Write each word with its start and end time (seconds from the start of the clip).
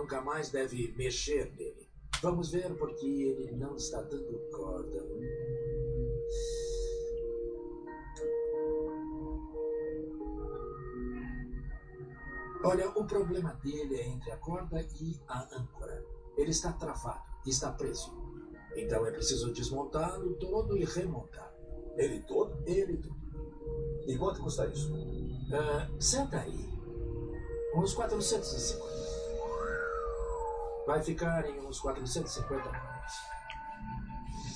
nunca 0.00 0.20
mais 0.22 0.50
deve 0.50 0.92
mexer 0.96 1.52
nele. 1.56 1.88
Vamos 2.22 2.50
ver 2.50 2.74
porque 2.76 3.06
ele 3.06 3.52
não 3.52 3.76
está 3.76 4.00
dando 4.00 4.38
corda. 4.50 5.06
Olha, 12.62 12.90
o 12.90 13.06
problema 13.06 13.54
dele 13.62 13.96
é 13.96 14.06
entre 14.06 14.30
a 14.30 14.36
corda 14.36 14.80
e 15.00 15.18
a 15.28 15.56
âncora. 15.56 16.04
Ele 16.36 16.50
está 16.50 16.72
travado, 16.72 17.24
está 17.46 17.72
preso. 17.72 18.14
Então 18.76 19.06
é 19.06 19.10
preciso 19.10 19.52
desmontá-lo 19.52 20.34
todo 20.34 20.76
e 20.76 20.84
remontar. 20.84 21.54
Ele 21.96 22.20
todo? 22.22 22.62
Ele 22.66 22.96
todo. 22.98 23.20
E 24.06 24.16
quanto 24.16 24.42
custa 24.42 24.66
isso? 24.66 24.92
Ah, 25.52 25.88
senta 25.98 26.40
aí. 26.40 26.70
Uns 27.74 27.94
450. 27.94 29.09
Vai 30.86 31.02
ficar 31.02 31.48
em 31.48 31.60
uns 31.66 31.80
450 31.80 32.62
dólares. 32.62 33.12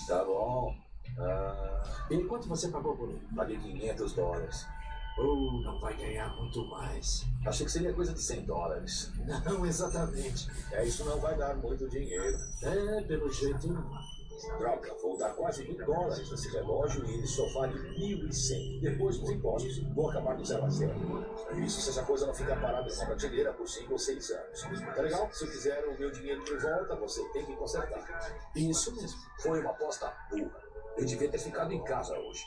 Tá 0.06 0.24
bom. 0.24 0.74
Ah, 1.18 1.82
E 2.10 2.24
quanto 2.24 2.48
você 2.48 2.68
pagou 2.68 2.96
por 2.96 3.08
ele? 3.08 3.26
paguei 3.36 3.58
500 3.58 4.12
dólares. 4.14 4.66
Oh, 5.16 5.60
não 5.62 5.78
vai 5.78 5.94
ganhar 5.96 6.28
muito 6.36 6.66
mais. 6.66 7.24
Achei 7.46 7.64
que 7.66 7.70
seria 7.70 7.92
coisa 7.94 8.12
de 8.12 8.20
100 8.20 8.46
dólares. 8.46 9.12
Não 9.46 9.64
exatamente. 9.64 10.50
É, 10.72 10.84
isso 10.84 11.04
não 11.04 11.20
vai 11.20 11.36
dar 11.36 11.54
muito 11.54 11.88
dinheiro. 11.88 12.36
É, 12.62 13.00
pelo 13.02 13.30
jeito 13.30 13.68
não. 13.72 13.88
Droga, 14.58 14.94
vou 15.02 15.16
dar 15.16 15.30
quase 15.34 15.64
mil 15.64 15.84
dólares 15.84 16.30
nesse 16.30 16.48
relógio 16.50 17.04
e 17.04 17.14
ele 17.14 17.26
só 17.26 17.46
vale 17.54 17.74
1.100. 17.98 18.80
Depois 18.80 19.18
dos 19.18 19.30
impostos, 19.30 19.78
vou 19.94 20.10
acabar 20.10 20.36
do 20.36 20.44
zero 20.44 20.64
a 20.64 20.70
zero. 20.70 20.94
Isso 21.56 21.80
se 21.80 21.90
essa 21.90 22.02
coisa 22.04 22.26
não 22.26 22.34
ficar 22.34 22.60
parada 22.60 22.82
nessa 22.82 23.06
prateleira 23.06 23.52
por 23.52 23.68
5 23.68 23.92
ou 23.92 23.98
6 23.98 24.30
anos. 24.30 24.62
Tá 24.94 25.02
legal? 25.02 25.28
Se 25.32 25.44
eu 25.44 25.50
quiser 25.50 25.84
o 25.86 25.98
meu 25.98 26.10
dinheiro 26.10 26.44
de 26.44 26.56
volta, 26.56 26.94
você 26.96 27.22
tem 27.32 27.44
que 27.44 27.56
consertar. 27.56 28.50
Isso 28.54 28.94
mesmo. 28.94 29.18
Foi 29.40 29.60
uma 29.60 29.70
aposta 29.70 30.12
burra. 30.30 30.62
Eu 30.96 31.04
devia 31.04 31.28
ter 31.28 31.38
ficado 31.38 31.72
em 31.72 31.82
casa 31.82 32.16
hoje. 32.18 32.44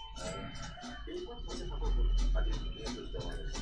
Paguei 2.34 2.54
500 2.54 3.12
dólares. 3.12 3.54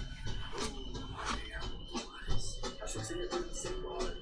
Achei 2.82 3.02
que 3.02 3.28
de 3.28 3.58
100 3.58 3.82
dólares. 3.82 4.15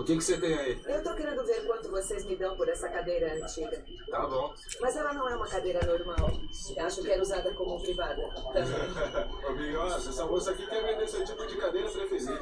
O 0.00 0.02
que, 0.02 0.16
que 0.16 0.24
você 0.24 0.40
tem 0.40 0.54
aí? 0.58 0.80
Eu 0.86 1.02
tô 1.02 1.14
querendo 1.14 1.44
ver 1.44 1.66
quanto 1.66 1.90
vocês 1.90 2.24
me 2.24 2.34
dão 2.34 2.56
por 2.56 2.66
essa 2.70 2.88
cadeira 2.88 3.34
antiga. 3.34 3.84
Tá 4.10 4.26
bom. 4.26 4.54
Mas 4.80 4.96
ela 4.96 5.12
não 5.12 5.28
é 5.28 5.36
uma 5.36 5.46
cadeira 5.46 5.84
normal. 5.84 6.30
Eu 6.74 6.86
acho 6.86 7.02
que 7.02 7.10
era 7.10 7.20
usada 7.20 7.52
como 7.52 7.78
privada. 7.82 8.22
Ô, 9.44 9.86
essa 9.86 10.24
moça 10.24 10.52
aqui 10.52 10.66
quer 10.66 10.82
vender 10.82 11.06
seu 11.06 11.22
tipo 11.22 11.46
de 11.46 11.54
cadeira 11.58 11.90
preferida. 11.90 12.40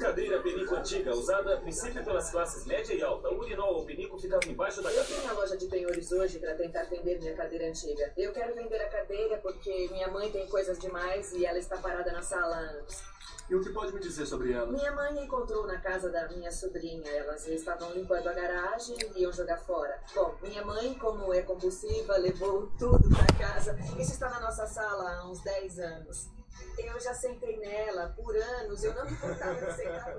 Cadeira 0.00 0.42
penico 0.42 0.74
antiga, 0.74 1.12
usada 1.12 1.54
a 1.54 1.60
princípio 1.60 2.02
pelas 2.02 2.30
classes 2.30 2.64
média 2.64 2.94
e 2.94 3.02
alta. 3.02 3.28
O 3.28 3.38
urinol 3.40 3.74
ou 3.74 3.84
penico 3.84 4.18
ficava 4.18 4.44
embaixo 4.46 4.80
da 4.80 4.90
Eu 4.90 4.96
cadeira. 5.02 5.20
fui 5.20 5.28
na 5.28 5.34
loja 5.34 5.56
de 5.58 5.66
penhores 5.66 6.10
hoje 6.12 6.38
para 6.38 6.54
tentar 6.54 6.84
vender 6.84 7.18
minha 7.20 7.34
cadeira 7.34 7.68
antiga. 7.68 8.10
Eu 8.16 8.32
quero 8.32 8.54
vender 8.54 8.80
a 8.80 8.88
cadeira 8.88 9.36
porque 9.36 9.88
minha 9.92 10.08
mãe 10.08 10.30
tem 10.30 10.48
coisas 10.48 10.78
demais 10.78 11.32
e 11.34 11.44
ela 11.44 11.58
está 11.58 11.76
parada 11.76 12.10
na 12.10 12.22
sala 12.22 12.56
há 12.56 12.60
anos. 12.60 13.13
E 13.48 13.54
o 13.54 13.62
que 13.62 13.70
pode 13.70 13.92
me 13.92 14.00
dizer 14.00 14.24
sobre 14.24 14.52
ela? 14.52 14.72
Minha 14.72 14.92
mãe 14.92 15.22
encontrou 15.22 15.66
na 15.66 15.78
casa 15.78 16.10
da 16.10 16.26
minha 16.28 16.50
sobrinha. 16.50 17.08
Elas 17.10 17.46
estavam 17.46 17.92
limpando 17.92 18.26
a 18.26 18.32
garagem 18.32 18.96
e 19.14 19.20
iam 19.20 19.32
jogar 19.32 19.58
fora. 19.58 20.00
Bom, 20.14 20.34
minha 20.42 20.64
mãe, 20.64 20.94
como 20.94 21.32
é 21.32 21.42
compulsiva, 21.42 22.16
levou 22.16 22.68
tudo 22.78 23.06
para 23.10 23.26
casa. 23.38 23.78
Isso 23.98 24.12
está 24.12 24.30
na 24.30 24.40
nossa 24.40 24.66
sala 24.66 25.18
há 25.18 25.30
uns 25.30 25.42
10 25.42 25.78
anos. 25.78 26.30
Eu 26.78 26.98
já 26.98 27.12
sentei 27.12 27.58
nela 27.58 28.08
por 28.16 28.34
anos. 28.34 28.82
Eu 28.82 28.94
não 28.94 29.04
me 29.04 29.12
importava 29.12 29.54
de 29.54 29.72
sentar. 29.74 30.16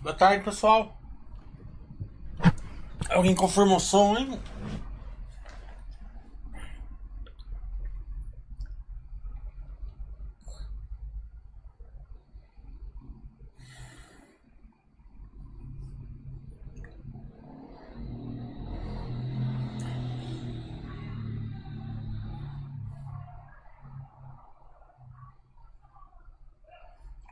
Boa 0.00 0.16
tarde, 0.16 0.44
pessoal. 0.44 0.96
Alguém 3.10 3.34
confirma 3.34 3.76
o 3.76 3.80
som, 3.80 4.16
hein? 4.16 4.40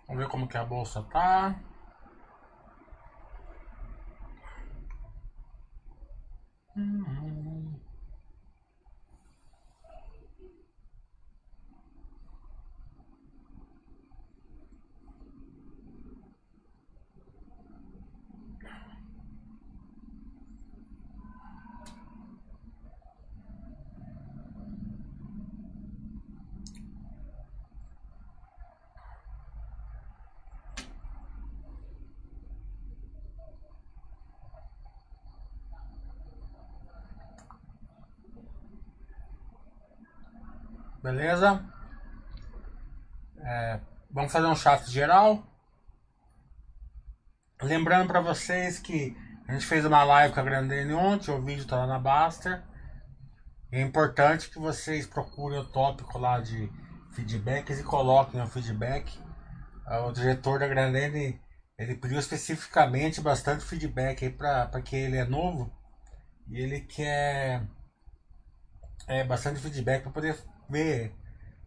Vamos 0.07 0.23
ver 0.23 0.29
como 0.29 0.49
que 0.49 0.57
a 0.57 0.65
bolsa 0.65 1.03
tá. 1.03 1.61
Beleza? 41.07 41.65
É, 43.39 43.81
vamos 44.11 44.33
fazer 44.33 44.49
um 44.49 44.57
chat 44.57 44.91
geral. 44.91 45.47
Lembrando 47.63 48.09
para 48.09 48.21
vocês 48.21 48.81
que 48.81 49.17
a 49.47 49.53
gente 49.53 49.65
fez 49.65 49.85
uma 49.85 50.03
live 50.03 50.35
com 50.35 50.41
a 50.41 50.43
Grandene 50.43 50.93
ontem, 50.95 51.31
o 51.31 51.41
vídeo 51.41 51.65
tá 51.65 51.77
lá 51.77 51.87
na 51.87 52.01
Baster. 52.01 52.61
É 53.71 53.81
importante 53.81 54.51
que 54.51 54.59
vocês 54.59 55.07
procurem 55.07 55.61
o 55.61 55.65
tópico 55.65 56.19
lá 56.19 56.41
de 56.41 56.69
feedbacks 57.13 57.79
e 57.79 57.85
coloquem 57.85 58.43
o 58.43 58.47
feedback. 58.49 59.17
Ah, 59.87 60.07
O 60.07 60.13
diretor 60.13 60.59
da 60.59 60.67
Grandene 60.67 61.41
ele 61.79 61.95
pediu 61.95 62.19
especificamente 62.19 63.21
bastante 63.21 63.65
feedback 63.65 64.25
aí 64.25 64.31
para 64.33 64.83
que 64.83 64.97
ele 64.97 65.19
é 65.19 65.25
novo 65.25 65.73
e 66.49 66.59
ele 66.59 66.81
quer 66.81 67.63
é, 69.07 69.23
bastante 69.23 69.61
feedback 69.61 70.03
para 70.03 70.11
poder 70.11 70.37
ver, 70.69 71.15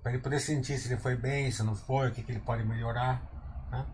para 0.01 0.13
ele 0.13 0.21
poder 0.21 0.39
sentir 0.39 0.77
se 0.77 0.87
ele 0.87 0.99
foi 0.99 1.15
bem, 1.15 1.51
se 1.51 1.63
não 1.63 1.75
foi, 1.75 2.09
o 2.09 2.11
que, 2.11 2.23
que 2.23 2.31
ele 2.31 2.39
pode 2.39 2.63
melhorar. 2.63 3.21
Né? 3.71 3.85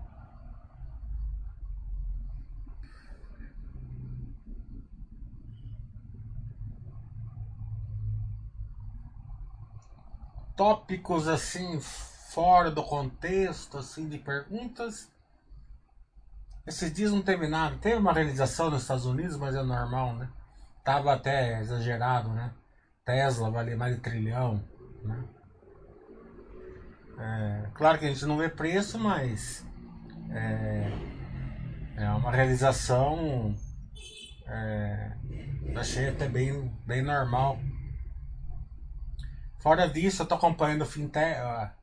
Tópicos 10.55 11.27
assim 11.27 11.79
fora 11.81 12.71
do 12.71 12.83
contexto 12.83 13.77
assim 13.77 14.07
de 14.07 14.17
perguntas. 14.17 15.09
Esses 16.65 16.91
dias 16.91 17.11
não 17.11 17.21
teve 17.21 17.47
nada. 17.47 17.77
Teve 17.77 17.97
uma 17.97 18.13
realização 18.13 18.69
nos 18.71 18.81
Estados 18.81 19.05
Unidos, 19.05 19.37
mas 19.37 19.55
é 19.55 19.61
normal, 19.61 20.15
né? 20.15 20.29
Tava 20.83 21.13
até 21.13 21.59
exagerado, 21.59 22.29
né? 22.29 22.51
Tesla 23.05 23.51
vale 23.51 23.75
mais 23.75 23.95
de 23.95 24.01
trilhão, 24.01 24.63
né? 25.05 25.23
É, 27.17 27.69
claro 27.73 27.97
que 27.97 28.05
a 28.05 28.09
gente 28.09 28.25
não 28.25 28.37
vê 28.37 28.49
preço, 28.49 28.99
mas 28.99 29.65
é, 30.31 30.91
é 31.95 32.09
uma 32.09 32.31
realização 32.31 33.55
é, 34.47 35.11
achei 35.75 36.09
até 36.09 36.27
bem, 36.27 36.71
bem 36.85 37.01
normal. 37.01 37.59
Fora 39.59 39.87
disso, 39.87 40.21
eu 40.21 40.27
tô 40.27 40.35
acompanhando 40.35 40.83
o 40.83 40.85
Finte, 40.85 41.17
a 41.17 41.73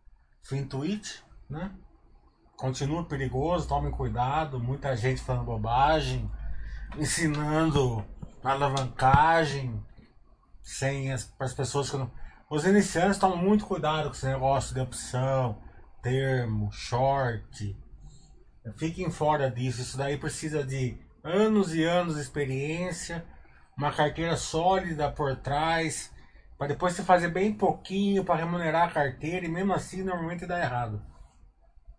Fintwitch, 0.42 1.20
né? 1.50 1.72
Continua 2.56 3.04
perigoso, 3.04 3.66
tomem 3.66 3.90
cuidado, 3.90 4.60
muita 4.60 4.96
gente 4.96 5.20
falando 5.20 5.46
bobagem, 5.46 6.30
ensinando 6.96 8.04
alavancagem, 8.44 9.84
sem 10.62 11.12
as, 11.12 11.32
as 11.40 11.52
pessoas 11.52 11.90
que 11.90 11.96
não. 11.96 12.10
Os 12.52 12.66
iniciantes 12.66 13.18
tomam 13.18 13.38
muito 13.38 13.64
cuidado 13.64 14.10
com 14.10 14.14
esse 14.14 14.26
negócio 14.26 14.74
de 14.74 14.80
opção, 14.82 15.58
termo, 16.02 16.70
short. 16.70 17.74
Fiquem 18.76 19.10
fora 19.10 19.50
disso. 19.50 19.80
Isso 19.80 19.96
daí 19.96 20.18
precisa 20.18 20.62
de 20.62 21.00
anos 21.24 21.74
e 21.74 21.82
anos 21.82 22.16
de 22.16 22.20
experiência, 22.20 23.24
uma 23.74 23.90
carteira 23.90 24.36
sólida 24.36 25.10
por 25.10 25.34
trás, 25.36 26.12
Para 26.58 26.68
depois 26.68 26.92
você 26.92 27.02
fazer 27.02 27.28
bem 27.28 27.54
pouquinho 27.54 28.22
para 28.22 28.40
remunerar 28.44 28.86
a 28.86 28.92
carteira 28.92 29.46
e 29.46 29.48
mesmo 29.48 29.72
assim 29.72 30.02
normalmente 30.02 30.44
dá 30.44 30.60
errado. 30.60 31.02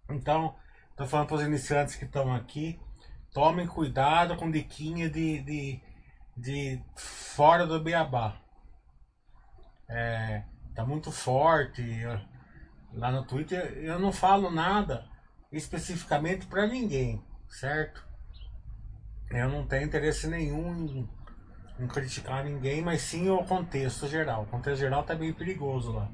Então, 0.08 0.54
tô 0.96 1.08
falando 1.08 1.30
para 1.30 1.38
os 1.38 1.42
iniciantes 1.42 1.96
que 1.96 2.06
estão 2.06 2.32
aqui, 2.32 2.80
tomem 3.34 3.66
cuidado 3.66 4.38
com 4.38 4.52
diquinha 4.52 5.10
de, 5.10 5.42
de, 5.42 5.82
de 6.38 6.84
fora 6.96 7.66
do 7.66 7.82
beabá. 7.82 8.43
É, 9.88 10.44
tá 10.76 10.86
muito 10.86 11.12
forte. 11.12 11.84
Lá 12.94 13.12
no 13.12 13.26
Twitter 13.26 13.78
eu 13.78 14.00
não 14.00 14.12
falo 14.12 14.52
nada 14.52 15.06
especificamente 15.52 16.46
para 16.48 16.68
ninguém, 16.68 17.24
certo? 17.48 18.06
Eu 19.30 19.50
não 19.50 19.66
tenho 19.66 19.86
interesse 19.86 20.28
nenhum 20.28 20.86
em, 20.86 21.10
em 21.80 21.88
criticar 21.88 22.44
ninguém, 22.44 22.82
mas 22.82 23.02
sim 23.02 23.30
o 23.30 23.44
contexto 23.44 24.08
geral. 24.08 24.44
O 24.44 24.48
contexto 24.48 24.80
geral 24.80 25.04
tá 25.04 25.16
meio 25.16 25.34
perigoso 25.34 25.92
lá. 25.92 26.10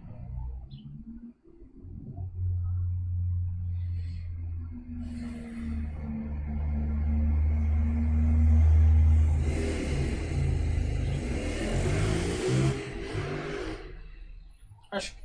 Acho 14.92 15.14
que 15.14 15.22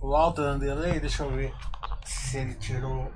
o 0.00 0.14
alto 0.14 0.42
da 0.42 0.54
delay, 0.54 1.00
deixa 1.00 1.24
eu 1.24 1.30
ver 1.30 1.52
se 2.04 2.38
ele 2.38 2.54
tirou. 2.54 3.12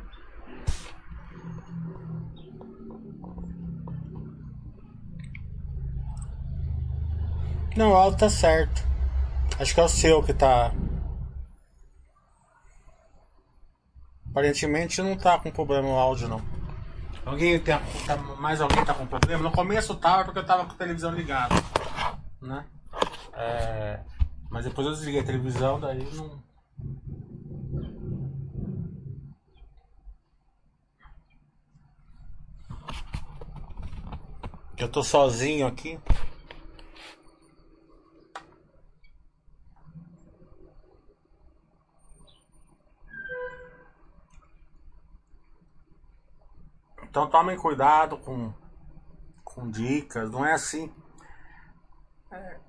Não, 7.77 7.93
o 7.93 7.95
alto 7.95 8.19
tá 8.19 8.29
certo. 8.29 8.83
Acho 9.59 9.75
que 9.75 9.81
é 9.81 9.85
o 9.85 9.89
seu 9.89 10.23
que 10.23 10.35
tá. 10.35 10.73
Aparentemente 14.31 15.03
não 15.03 15.17
tá 15.17 15.39
com 15.39 15.51
problema 15.51 15.89
o 15.89 15.99
áudio 15.99 16.29
não. 16.29 16.43
Alguém 17.25 17.61
tem, 17.61 17.79
tá, 18.07 18.17
mais 18.17 18.61
alguém 18.61 18.85
tá 18.85 18.95
com 18.95 19.07
problema? 19.07 19.43
No 19.43 19.53
começo 19.53 19.95
tava 19.95 20.25
porque 20.25 20.39
eu 20.39 20.47
tava 20.47 20.65
com 20.65 20.73
a 20.73 20.77
televisão 20.77 21.13
ligada, 21.13 21.55
né? 22.41 22.65
É, 23.35 24.01
mas 24.51 24.65
depois 24.65 24.87
eu 24.87 24.93
desliguei 24.93 25.21
a 25.21 25.25
televisão, 25.25 25.79
daí 25.79 26.03
não. 26.15 26.43
Eu 34.77 34.91
tô 34.91 35.03
sozinho 35.03 35.67
aqui. 35.67 36.01
Então 47.03 47.29
tomem 47.29 47.57
cuidado 47.57 48.17
com, 48.19 48.53
com 49.45 49.71
dicas, 49.71 50.31
não 50.31 50.47
é 50.47 50.53
assim. 50.53 50.93
É, 52.31 52.61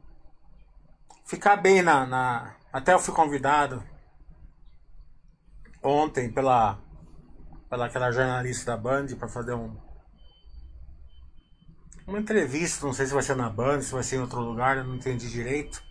ficar 1.31 1.56
bem 1.56 1.81
na, 1.81 2.06
na. 2.06 2.56
Até 2.74 2.94
eu 2.94 3.00
fui 3.00 3.13
convidado 3.13 3.81
ontem 5.81 6.30
pela, 6.30 6.78
pela 7.69 7.86
aquela 7.86 8.12
jornalista 8.12 8.72
da 8.72 8.78
Band 8.78 9.07
para 9.18 9.30
fazer 9.30 9.54
um, 9.54 9.74
uma 12.06 12.19
entrevista, 12.19 12.86
não 12.86 12.94
sei 12.94 13.06
se 13.06 13.13
vai 13.13 13.24
ser 13.24 13.38
na 13.38 13.50
Band, 13.50 13.81
se 13.81 13.94
vai 13.94 14.04
ser 14.04 14.18
em 14.18 14.19
outro 14.19 14.42
lugar, 14.42 14.75
eu 14.75 14.83
não 14.83 14.95
entendi 14.95 15.30
direito. 15.30 15.81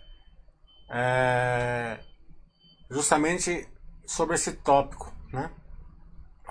É, 0.91 1.99
justamente 2.91 3.67
sobre 4.05 4.35
esse 4.35 4.51
tópico, 4.51 5.11
né? 5.33 5.49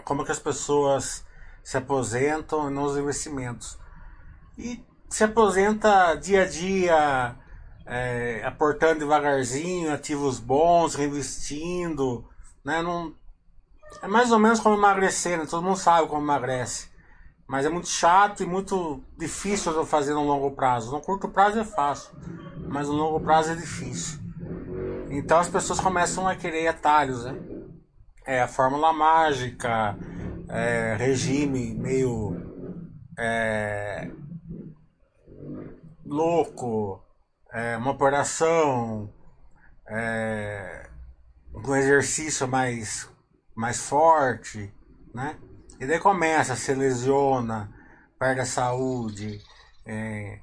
Como 0.05 0.25
que 0.25 0.33
as 0.33 0.39
pessoas 0.41 1.25
se 1.63 1.77
aposentam 1.77 2.69
nos 2.71 2.97
investimentos. 2.97 3.79
E 4.59 4.85
se 5.09 5.23
aposenta 5.23 6.17
dia 6.17 6.43
a 6.43 6.49
dia, 6.49 7.37
é, 7.91 8.41
aportando 8.45 9.01
devagarzinho, 9.01 9.93
ativos 9.93 10.39
bons, 10.39 10.95
reinvestindo, 10.95 12.25
né? 12.65 12.81
Não, 12.81 13.13
é 14.01 14.07
mais 14.07 14.31
ou 14.31 14.39
menos 14.39 14.61
como 14.61 14.77
emagrecer, 14.77 15.37
né? 15.37 15.45
Todo 15.45 15.65
mundo 15.65 15.77
sabe 15.77 16.07
como 16.07 16.23
emagrece. 16.23 16.89
Mas 17.49 17.67
é 17.67 17.69
muito 17.69 17.89
chato 17.89 18.45
e 18.45 18.47
muito 18.47 19.03
difícil 19.19 19.73
de 19.83 19.91
fazer 19.91 20.15
no 20.15 20.23
longo 20.23 20.53
prazo. 20.53 20.93
No 20.93 21.01
curto 21.01 21.29
prazo 21.29 21.59
é 21.59 21.65
fácil, 21.65 22.13
mas 22.69 22.87
no 22.87 22.95
longo 22.95 23.19
prazo 23.19 23.51
é 23.51 23.57
difícil. 23.57 24.21
Então 25.11 25.41
as 25.41 25.49
pessoas 25.49 25.81
começam 25.81 26.29
a 26.29 26.37
querer 26.37 26.69
atalhos, 26.69 27.25
né? 27.25 27.37
É 28.25 28.41
a 28.41 28.47
fórmula 28.47 28.93
mágica, 28.93 29.99
é, 30.49 30.95
regime 30.97 31.75
meio 31.75 32.41
é, 33.19 34.09
louco, 36.07 37.03
é, 37.52 37.76
uma 37.76 37.91
operação, 37.91 39.12
é, 39.88 40.88
um 41.55 41.75
exercício 41.75 42.47
mais, 42.47 43.11
mais 43.55 43.81
forte, 43.81 44.73
né? 45.14 45.38
E 45.79 45.87
daí 45.87 45.99
começa, 45.99 46.55
se 46.55 46.75
lesiona, 46.75 47.73
perde 48.19 48.41
a 48.41 48.47
saúde, 48.47 49.41
é, 49.87 50.41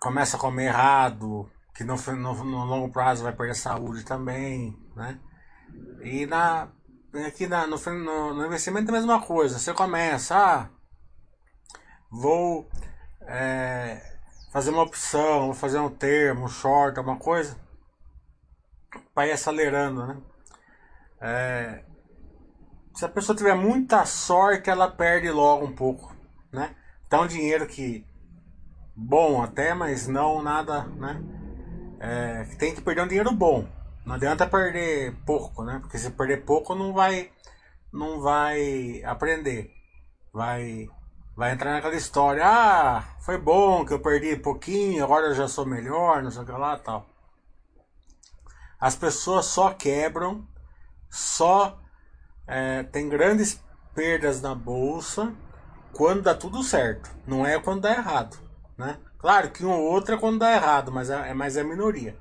começa 0.00 0.36
a 0.36 0.40
comer 0.40 0.66
errado, 0.66 1.50
que 1.74 1.84
no, 1.84 1.96
no, 1.96 2.44
no 2.44 2.64
longo 2.64 2.92
prazo 2.92 3.22
vai 3.22 3.32
perder 3.32 3.52
a 3.52 3.54
saúde 3.54 4.04
também, 4.04 4.76
né? 4.96 5.20
E 6.02 6.26
na, 6.26 6.68
aqui 7.26 7.46
na, 7.46 7.66
no, 7.66 7.76
no, 8.34 8.46
investimento 8.46 8.90
é 8.90 8.94
a 8.94 8.98
mesma 8.98 9.20
coisa. 9.20 9.58
Você 9.58 9.74
começa, 9.74 10.36
ah, 10.36 10.70
vou 12.10 12.68
é, 13.20 14.07
fazer 14.52 14.70
uma 14.70 14.82
opção, 14.82 15.54
fazer 15.54 15.78
um 15.78 15.90
termo, 15.90 16.44
um 16.44 16.48
short, 16.48 16.98
alguma 16.98 17.18
coisa, 17.18 17.56
para 19.14 19.26
ir 19.26 19.32
acelerando, 19.32 20.06
né? 20.06 20.16
É, 21.20 21.84
se 22.94 23.04
a 23.04 23.08
pessoa 23.08 23.36
tiver 23.36 23.54
muita 23.54 24.04
sorte, 24.04 24.70
ela 24.70 24.90
perde 24.90 25.30
logo 25.30 25.64
um 25.64 25.74
pouco, 25.74 26.14
né? 26.52 26.74
Então, 27.06 27.26
dinheiro 27.26 27.66
que 27.66 28.04
bom 28.94 29.42
até, 29.42 29.74
mas 29.74 30.06
não 30.08 30.42
nada, 30.42 30.84
né? 30.84 31.22
É, 32.00 32.44
tem 32.56 32.74
que 32.74 32.80
perder 32.80 33.02
um 33.02 33.08
dinheiro 33.08 33.32
bom. 33.32 33.66
Não 34.04 34.14
adianta 34.14 34.46
perder 34.46 35.14
pouco, 35.26 35.64
né? 35.64 35.78
Porque 35.80 35.98
se 35.98 36.10
perder 36.10 36.44
pouco 36.44 36.74
não 36.74 36.92
vai 36.92 37.30
não 37.92 38.20
vai 38.20 39.02
aprender. 39.04 39.70
Vai 40.32 40.88
vai 41.38 41.52
entrar 41.52 41.70
naquela 41.70 41.94
história, 41.94 42.42
ah, 42.44 43.04
foi 43.20 43.38
bom 43.38 43.86
que 43.86 43.92
eu 43.92 44.00
perdi 44.00 44.34
pouquinho, 44.34 45.04
agora 45.04 45.28
eu 45.28 45.34
já 45.36 45.46
sou 45.46 45.64
melhor, 45.64 46.20
não 46.20 46.32
sei 46.32 46.42
o 46.42 46.44
que 46.44 46.50
lá, 46.50 46.76
tal. 46.76 47.08
As 48.80 48.96
pessoas 48.96 49.46
só 49.46 49.72
quebram, 49.72 50.44
só 51.08 51.78
é, 52.44 52.82
tem 52.82 53.08
grandes 53.08 53.62
perdas 53.94 54.42
na 54.42 54.52
bolsa 54.52 55.32
quando 55.92 56.22
dá 56.22 56.34
tudo 56.34 56.60
certo, 56.64 57.08
não 57.24 57.46
é 57.46 57.56
quando 57.60 57.82
dá 57.82 57.92
errado, 57.92 58.36
né? 58.76 58.98
Claro 59.20 59.52
que 59.52 59.64
um 59.64 59.70
ou 59.70 59.84
outro 59.84 60.16
é 60.16 60.18
quando 60.18 60.40
dá 60.40 60.52
errado, 60.52 60.90
mas 60.90 61.08
é, 61.08 61.32
mas 61.34 61.56
é 61.56 61.60
a 61.60 61.64
minoria. 61.64 62.18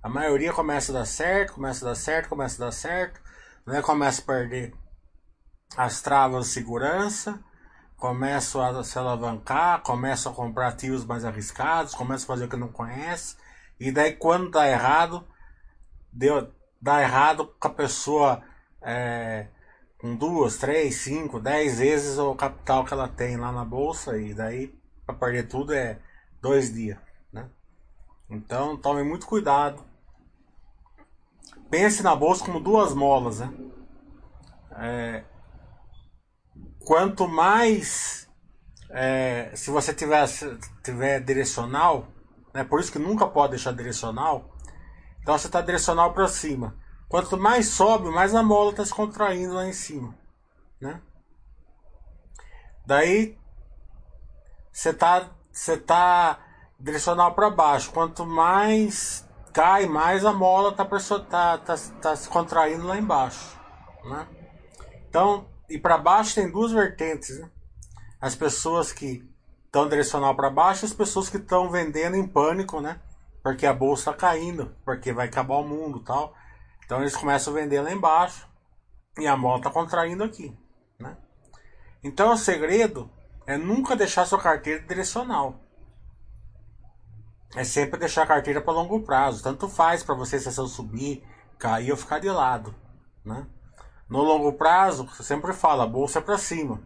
A 0.00 0.08
maioria 0.08 0.52
começa 0.52 0.92
a 0.92 1.00
dar 1.00 1.04
certo, 1.04 1.54
começa 1.54 1.84
a 1.84 1.88
dar 1.88 1.96
certo, 1.96 2.28
começa 2.28 2.62
a 2.62 2.66
dar 2.66 2.72
certo, 2.72 3.20
né? 3.66 3.82
começa 3.82 4.22
a 4.22 4.24
perder 4.24 4.72
as 5.76 6.00
travas 6.00 6.46
de 6.46 6.52
segurança, 6.52 7.42
começa 8.02 8.60
a 8.66 8.82
se 8.82 8.98
alavancar, 8.98 9.80
começa 9.82 10.28
a 10.28 10.32
comprar 10.32 10.66
ativos 10.66 11.04
mais 11.04 11.24
arriscados, 11.24 11.94
começa 11.94 12.24
a 12.24 12.26
fazer 12.26 12.46
o 12.46 12.48
que 12.48 12.56
não 12.56 12.66
conhece, 12.66 13.36
e 13.78 13.92
daí 13.92 14.16
quando 14.16 14.50
dá 14.50 14.68
errado, 14.68 15.24
deu, 16.12 16.52
dá 16.80 17.00
errado 17.00 17.54
com 17.60 17.68
a 17.68 17.70
pessoa 17.70 18.42
é, 18.80 19.46
com 19.98 20.16
duas, 20.16 20.56
três, 20.56 20.96
cinco, 20.96 21.38
dez 21.38 21.78
vezes 21.78 22.18
o 22.18 22.34
capital 22.34 22.84
que 22.84 22.92
ela 22.92 23.06
tem 23.06 23.36
lá 23.36 23.52
na 23.52 23.64
bolsa, 23.64 24.18
e 24.18 24.34
daí 24.34 24.76
para 25.06 25.14
perder 25.14 25.46
tudo 25.46 25.72
é 25.72 26.00
dois 26.40 26.74
dias. 26.74 26.98
Né? 27.32 27.48
Então 28.28 28.76
tome 28.76 29.04
muito 29.04 29.26
cuidado 29.28 29.80
pense 31.70 32.02
na 32.02 32.16
bolsa 32.16 32.44
como 32.44 32.58
duas 32.58 32.92
molas, 32.92 33.38
né? 33.38 33.50
É, 34.72 35.24
quanto 36.84 37.28
mais 37.28 38.28
é, 38.90 39.50
se 39.54 39.70
você 39.70 39.94
tiver, 39.94 40.26
tiver 40.82 41.20
direcional, 41.20 42.08
né? 42.52 42.62
Por 42.64 42.80
isso 42.80 42.92
que 42.92 42.98
nunca 42.98 43.26
pode 43.26 43.52
deixar 43.52 43.72
direcional. 43.72 44.50
Então 45.20 45.36
você 45.36 45.46
está 45.46 45.60
direcional 45.60 46.12
para 46.12 46.28
cima. 46.28 46.76
Quanto 47.08 47.36
mais 47.36 47.68
sobe, 47.68 48.10
mais 48.10 48.34
a 48.34 48.42
mola 48.42 48.70
está 48.70 48.84
se 48.84 48.94
contraindo 48.94 49.54
lá 49.54 49.66
em 49.66 49.72
cima, 49.72 50.14
né? 50.80 51.00
Daí 52.86 53.38
você 54.72 54.92
tá 54.92 55.30
você 55.50 55.76
tá 55.76 56.38
direcional 56.80 57.34
para 57.34 57.50
baixo. 57.50 57.92
Quanto 57.92 58.26
mais 58.26 59.28
cai 59.52 59.86
mais, 59.86 60.24
a 60.24 60.32
mola 60.32 60.70
está 60.70 60.84
tá, 60.84 61.58
tá, 61.58 61.74
tá 62.00 62.16
se 62.16 62.28
contraindo 62.28 62.86
lá 62.86 62.96
embaixo. 62.96 63.58
Né? 64.04 64.26
Então, 65.08 65.46
e 65.72 65.78
para 65.78 65.96
baixo 65.96 66.34
tem 66.34 66.50
duas 66.50 66.70
vertentes. 66.70 67.38
Né? 67.38 67.50
As 68.20 68.34
pessoas 68.34 68.92
que 68.92 69.26
estão 69.64 69.88
direcional 69.88 70.36
para 70.36 70.50
baixo 70.50 70.84
as 70.84 70.92
pessoas 70.92 71.30
que 71.30 71.38
estão 71.38 71.70
vendendo 71.70 72.14
em 72.14 72.26
pânico, 72.26 72.80
né? 72.80 73.00
Porque 73.42 73.66
a 73.66 73.72
bolsa 73.72 74.10
está 74.10 74.28
caindo, 74.28 74.76
porque 74.84 75.12
vai 75.12 75.26
acabar 75.26 75.56
o 75.56 75.66
mundo 75.66 76.00
tal. 76.00 76.34
Então 76.84 77.00
eles 77.00 77.16
começam 77.16 77.52
a 77.52 77.56
vender 77.56 77.80
lá 77.80 77.90
embaixo 77.90 78.46
e 79.18 79.26
a 79.26 79.36
mola 79.36 79.56
está 79.56 79.70
contraindo 79.70 80.22
aqui. 80.22 80.56
Né? 80.98 81.16
Então 82.04 82.32
o 82.32 82.36
segredo 82.36 83.10
é 83.46 83.56
nunca 83.56 83.96
deixar 83.96 84.26
sua 84.26 84.38
carteira 84.38 84.86
direcional. 84.86 85.58
É 87.56 87.64
sempre 87.64 87.98
deixar 87.98 88.22
a 88.22 88.26
carteira 88.26 88.60
para 88.60 88.74
longo 88.74 89.02
prazo. 89.02 89.42
Tanto 89.42 89.68
faz 89.68 90.02
para 90.02 90.14
você 90.14 90.38
se 90.38 90.48
ação 90.48 90.66
subir, 90.66 91.26
cair 91.58 91.90
ou 91.90 91.96
ficar 91.96 92.18
de 92.18 92.30
lado. 92.30 92.74
Né? 93.24 93.46
No 94.12 94.22
longo 94.22 94.52
prazo, 94.52 95.06
você 95.06 95.22
sempre 95.22 95.54
fala, 95.54 95.84
a 95.84 95.86
bolsa 95.86 96.18
é 96.18 96.22
para 96.22 96.36
cima. 96.36 96.82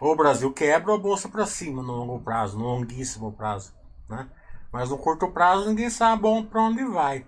Ou 0.00 0.12
o 0.12 0.16
Brasil 0.16 0.50
quebra 0.50 0.92
ou 0.92 0.96
a 0.96 1.00
bolsa 1.00 1.28
para 1.28 1.44
cima 1.44 1.82
no 1.82 1.92
longo 1.92 2.18
prazo, 2.20 2.58
no 2.58 2.64
longuíssimo 2.64 3.30
prazo. 3.34 3.74
Né? 4.08 4.26
Mas 4.72 4.88
no 4.88 4.96
curto 4.96 5.30
prazo 5.30 5.68
ninguém 5.68 5.90
sabe 5.90 6.22
para 6.50 6.62
onde 6.62 6.82
vai. 6.86 7.26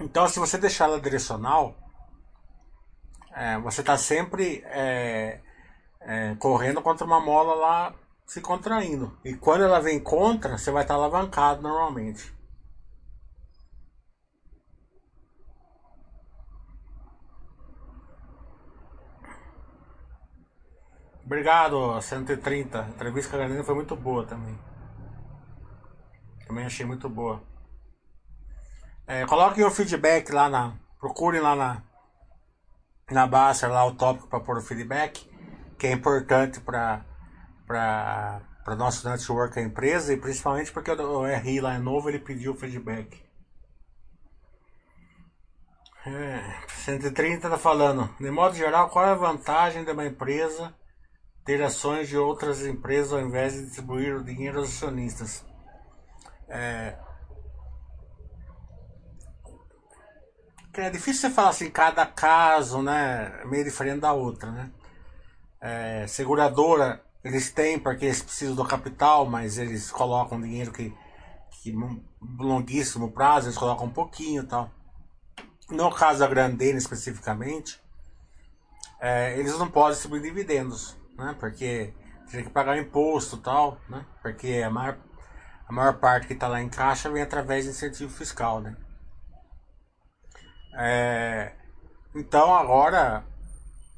Então, 0.00 0.28
se 0.28 0.38
você 0.38 0.56
deixar 0.56 0.84
ela 0.84 1.00
direcional, 1.00 1.74
é, 3.32 3.58
você 3.58 3.80
está 3.80 3.96
sempre 3.96 4.62
é, 4.66 5.40
é, 6.00 6.36
correndo 6.36 6.80
contra 6.80 7.04
uma 7.04 7.18
mola 7.18 7.56
lá 7.56 7.94
se 8.24 8.40
contraindo. 8.40 9.18
E 9.24 9.34
quando 9.34 9.64
ela 9.64 9.80
vem 9.80 9.98
contra, 9.98 10.56
você 10.56 10.70
vai 10.70 10.84
estar 10.84 10.94
tá 10.94 11.00
alavancado 11.00 11.62
normalmente. 11.62 12.32
Obrigado, 21.24 22.00
130. 22.02 22.82
A 22.82 22.88
entrevista 22.88 23.30
com 23.30 23.36
a 23.36 23.40
Galina 23.40 23.64
foi 23.64 23.74
muito 23.74 23.96
boa 23.96 24.26
também. 24.26 24.58
Também 26.46 26.66
achei 26.66 26.84
muito 26.84 27.08
boa. 27.08 27.42
É, 29.06 29.24
coloquem 29.26 29.64
o 29.64 29.70
feedback 29.70 30.30
lá 30.30 30.50
na. 30.50 30.74
Procurem 31.00 31.40
lá 31.40 31.56
na. 31.56 31.82
Na 33.10 33.26
Baster 33.26 33.70
lá 33.70 33.84
o 33.86 33.94
tópico 33.94 34.28
para 34.28 34.40
pôr 34.40 34.58
o 34.58 34.62
feedback. 34.62 35.30
Que 35.78 35.86
é 35.86 35.92
importante 35.92 36.60
para 36.60 37.04
para 37.66 38.42
para 38.62 38.76
nosso 38.76 39.06
network 39.08 39.58
a 39.58 39.62
empresa 39.62 40.12
e 40.12 40.16
principalmente 40.16 40.72
porque 40.72 40.90
o 40.90 41.26
RI 41.26 41.60
lá 41.60 41.74
é 41.74 41.78
novo, 41.78 42.08
ele 42.08 42.18
pediu 42.18 42.54
feedback. 42.54 43.22
É, 46.06 46.60
130 46.68 47.48
tá 47.48 47.58
falando, 47.58 48.08
de 48.18 48.30
modo 48.30 48.54
geral, 48.54 48.88
qual 48.88 49.06
é 49.06 49.10
a 49.10 49.14
vantagem 49.14 49.84
de 49.84 49.90
uma 49.90 50.06
empresa 50.06 50.74
ter 51.44 51.62
ações 51.62 52.08
de 52.08 52.16
outras 52.16 52.64
empresas 52.64 53.12
ao 53.12 53.20
invés 53.20 53.52
de 53.52 53.66
distribuir 53.66 54.16
o 54.16 54.24
dinheiro 54.24 54.60
aos 54.60 54.70
acionistas? 54.70 55.44
É, 56.48 56.96
é 60.72 60.90
difícil 60.90 61.28
você 61.28 61.30
falar 61.30 61.50
assim, 61.50 61.70
cada 61.70 62.06
caso, 62.06 62.82
né, 62.82 63.40
é 63.42 63.46
meio 63.46 63.64
diferente 63.64 64.00
da 64.00 64.12
outra, 64.12 64.50
né? 64.50 64.72
É, 65.60 66.06
seguradora 66.06 67.02
eles 67.24 67.50
têm 67.50 67.78
porque 67.78 68.04
eles 68.04 68.22
precisam 68.22 68.54
do 68.54 68.64
capital, 68.66 69.24
mas 69.24 69.56
eles 69.56 69.90
colocam 69.90 70.40
dinheiro 70.40 70.70
que, 70.70 70.94
que 71.50 71.74
longuíssimo 72.20 73.10
prazo, 73.10 73.46
eles 73.46 73.56
colocam 73.56 73.86
um 73.86 73.90
pouquinho 73.90 74.42
e 74.42 74.46
tal. 74.46 74.70
No 75.70 75.90
caso 75.90 76.18
da 76.18 76.26
Grandene 76.26 76.76
especificamente, 76.76 77.80
é, 79.00 79.38
eles 79.38 79.58
não 79.58 79.70
podem 79.70 79.92
distribuir 79.92 80.20
dividendos, 80.20 80.94
né? 81.16 81.36
Porque 81.38 81.94
tem 82.30 82.44
que 82.44 82.50
pagar 82.50 82.78
imposto 82.78 83.36
tal, 83.38 83.80
né? 83.88 84.06
Porque 84.22 84.62
a 84.64 84.70
maior, 84.70 84.98
a 85.68 85.72
maior 85.72 85.98
parte 85.98 86.26
que 86.26 86.32
está 86.32 86.48
lá 86.48 86.60
em 86.60 86.68
caixa 86.68 87.10
vem 87.10 87.22
através 87.22 87.64
de 87.64 87.70
incentivo 87.70 88.12
fiscal, 88.12 88.60
né? 88.60 88.76
É, 90.76 91.52
então 92.14 92.54
agora 92.54 93.24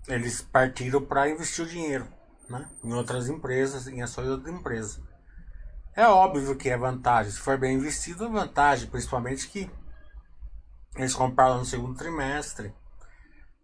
eles 0.08 0.42
partiram 0.42 1.02
para 1.02 1.28
investir 1.28 1.64
o 1.64 1.68
dinheiro 1.68 2.06
né? 2.48 2.68
em 2.84 2.92
outras 2.92 3.28
empresas, 3.28 3.86
em 3.86 4.02
ações 4.02 4.26
de 4.26 4.32
outra 4.32 4.50
empresa. 4.50 5.00
É 5.94 6.06
óbvio 6.06 6.56
que 6.56 6.68
é 6.68 6.76
vantagem. 6.76 7.32
Se 7.32 7.38
for 7.38 7.58
bem 7.58 7.76
investido, 7.76 8.26
é 8.26 8.28
vantagem, 8.28 8.88
principalmente 8.88 9.48
que 9.48 9.70
eles 10.94 11.14
compraram 11.14 11.58
no 11.58 11.64
segundo 11.64 11.96
trimestre, 11.96 12.74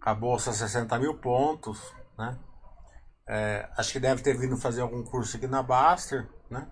a 0.00 0.14
bolsa 0.14 0.52
60 0.52 0.98
mil 0.98 1.18
pontos, 1.18 1.94
né? 2.18 2.38
É, 3.34 3.66
acho 3.78 3.92
que 3.92 3.98
deve 3.98 4.20
ter 4.20 4.36
vindo 4.36 4.58
fazer 4.58 4.82
algum 4.82 5.02
curso 5.02 5.38
aqui 5.38 5.46
na 5.46 5.62
Baster, 5.62 6.28
né? 6.50 6.68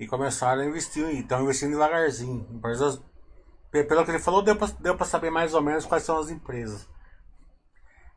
E 0.00 0.04
começaram 0.04 0.62
a 0.62 0.66
investir, 0.66 1.08
estão 1.10 1.44
investindo 1.44 1.70
devagarzinho. 1.70 2.44
Empresas, 2.50 3.00
pelo 3.70 4.04
que 4.04 4.10
ele 4.10 4.18
falou, 4.18 4.42
deu 4.42 4.96
para 4.96 5.06
saber 5.06 5.30
mais 5.30 5.54
ou 5.54 5.62
menos 5.62 5.86
quais 5.86 6.02
são 6.02 6.18
as 6.18 6.28
empresas. 6.28 6.88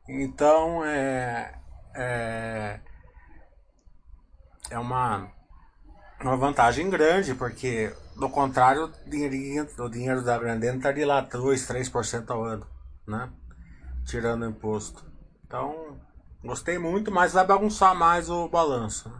Então, 0.09 0.83
é, 0.83 1.61
é, 1.95 2.79
é 4.71 4.79
uma, 4.79 5.31
uma 6.19 6.37
vantagem 6.37 6.89
grande, 6.89 7.35
porque 7.35 7.95
do 8.15 8.29
contrário, 8.31 8.85
o, 8.85 9.09
dinheirinho, 9.09 9.67
o 9.77 9.89
dinheiro 9.89 10.23
da 10.23 10.39
Grandena 10.39 10.77
estaria 10.77 11.05
lá 11.05 11.21
2, 11.21 11.67
3% 11.67 12.31
ao 12.31 12.43
ano, 12.43 12.65
né? 13.07 13.31
Tirando 14.07 14.41
o 14.41 14.49
imposto. 14.49 15.05
Então, 15.45 15.99
gostei 16.43 16.77
muito, 16.77 17.11
mas 17.11 17.33
vai 17.33 17.45
bagunçar 17.45 17.95
mais 17.95 18.29
o 18.29 18.47
balanço. 18.47 19.11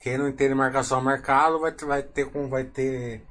Quem 0.00 0.18
não 0.18 0.28
entende 0.28 0.54
marcação 0.54 1.00
mercado 1.00 1.60
vai, 1.60 1.72
vai, 1.72 2.02
ter, 2.02 2.24
vai 2.48 2.64
ter 2.64 3.26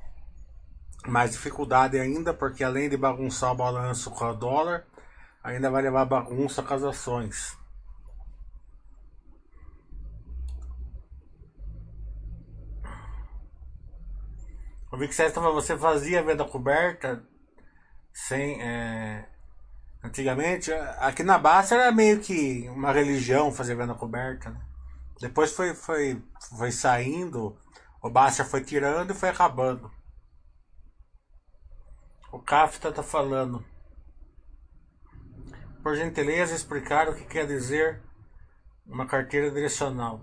mais 1.05 1.31
dificuldade 1.31 1.99
ainda, 1.99 2.33
porque 2.33 2.63
além 2.63 2.89
de 2.89 2.97
bagunçar 2.97 3.51
o 3.51 3.55
balanço 3.55 4.11
com 4.11 4.25
o 4.25 4.33
dólar, 4.33 4.85
ainda 5.43 5.69
vai 5.69 5.81
levar 5.81 6.05
bagunça 6.05 6.63
com 6.63 6.73
as 6.73 6.83
ações. 6.83 7.57
O 14.91 14.97
Vic 14.97 15.15
Sexta 15.15 15.39
você 15.39 15.77
fazia 15.77 16.21
venda 16.21 16.43
coberta 16.43 17.23
sem. 18.13 18.61
É... 18.61 19.30
Antigamente, 20.03 20.71
aqui 20.97 21.21
na 21.23 21.37
Basta 21.37 21.75
era 21.75 21.91
meio 21.91 22.19
que 22.19 22.67
uma 22.69 22.91
religião 22.91 23.51
fazer 23.51 23.75
venda 23.75 23.93
coberta. 23.93 24.49
Né? 24.49 24.59
Depois 25.19 25.51
foi, 25.51 25.75
foi, 25.75 26.21
foi 26.57 26.71
saindo, 26.71 27.55
o 28.01 28.09
Basta 28.09 28.43
foi 28.43 28.61
tirando 28.63 29.11
e 29.11 29.15
foi 29.15 29.29
acabando. 29.29 29.91
O 32.31 32.39
Kafta 32.39 32.91
tá 32.91 33.03
falando. 33.03 33.63
Por 35.83 35.95
gentileza, 35.95 36.55
explicar 36.55 37.07
o 37.07 37.15
que 37.15 37.25
quer 37.25 37.45
dizer 37.45 38.01
uma 38.87 39.05
carteira 39.05 39.51
direcional. 39.51 40.21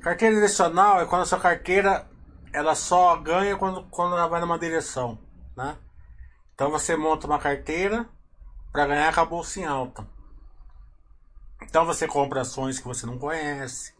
Carteira 0.00 0.34
direcional 0.34 1.00
é 1.00 1.06
quando 1.06 1.22
a 1.22 1.26
sua 1.26 1.40
carteira 1.40 2.08
ela 2.52 2.74
só 2.74 3.16
ganha 3.16 3.56
quando, 3.56 3.84
quando 3.90 4.14
ela 4.14 4.28
vai 4.28 4.40
numa 4.40 4.58
direção, 4.58 5.18
né? 5.56 5.76
Então 6.54 6.70
você 6.70 6.96
monta 6.96 7.26
uma 7.26 7.38
carteira 7.38 8.08
para 8.76 8.88
ganhar 8.88 9.14
com 9.14 9.20
a 9.22 9.24
bolsa 9.24 9.58
em 9.58 9.64
alta. 9.64 10.06
Então 11.62 11.86
você 11.86 12.06
compra 12.06 12.42
ações 12.42 12.78
que 12.78 12.86
você 12.86 13.06
não 13.06 13.18
conhece. 13.18 13.94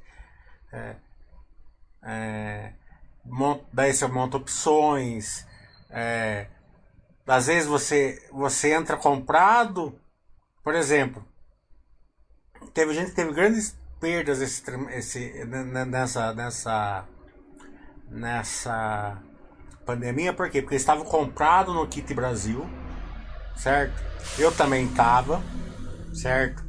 É, 0.70 0.96
é, 2.02 2.72
monta, 3.24 3.64
daí 3.72 3.94
você 3.94 4.06
monta 4.06 4.36
opções. 4.36 5.46
É, 5.88 6.48
às 7.26 7.46
vezes 7.46 7.66
você, 7.66 8.28
você 8.30 8.74
entra 8.74 8.98
comprado. 8.98 9.98
Por 10.62 10.74
exemplo, 10.74 11.26
teve 12.74 12.92
gente 12.92 13.12
que 13.12 13.16
teve 13.16 13.32
grandes 13.32 13.78
perdas 13.98 14.42
esse, 14.42 14.62
esse, 14.90 15.44
nessa, 15.86 16.34
nessa 16.34 17.08
nessa 18.10 19.22
pandemia, 19.86 20.34
por 20.34 20.50
quê? 20.50 20.60
Porque 20.60 20.74
eles 20.74 20.82
estavam 20.82 21.06
comprados 21.06 21.74
no 21.74 21.86
Kit 21.88 22.12
Brasil, 22.12 22.68
certo? 23.56 23.94
Eu 24.38 24.52
também 24.52 24.88
tava, 24.88 25.42
certo? 26.12 26.64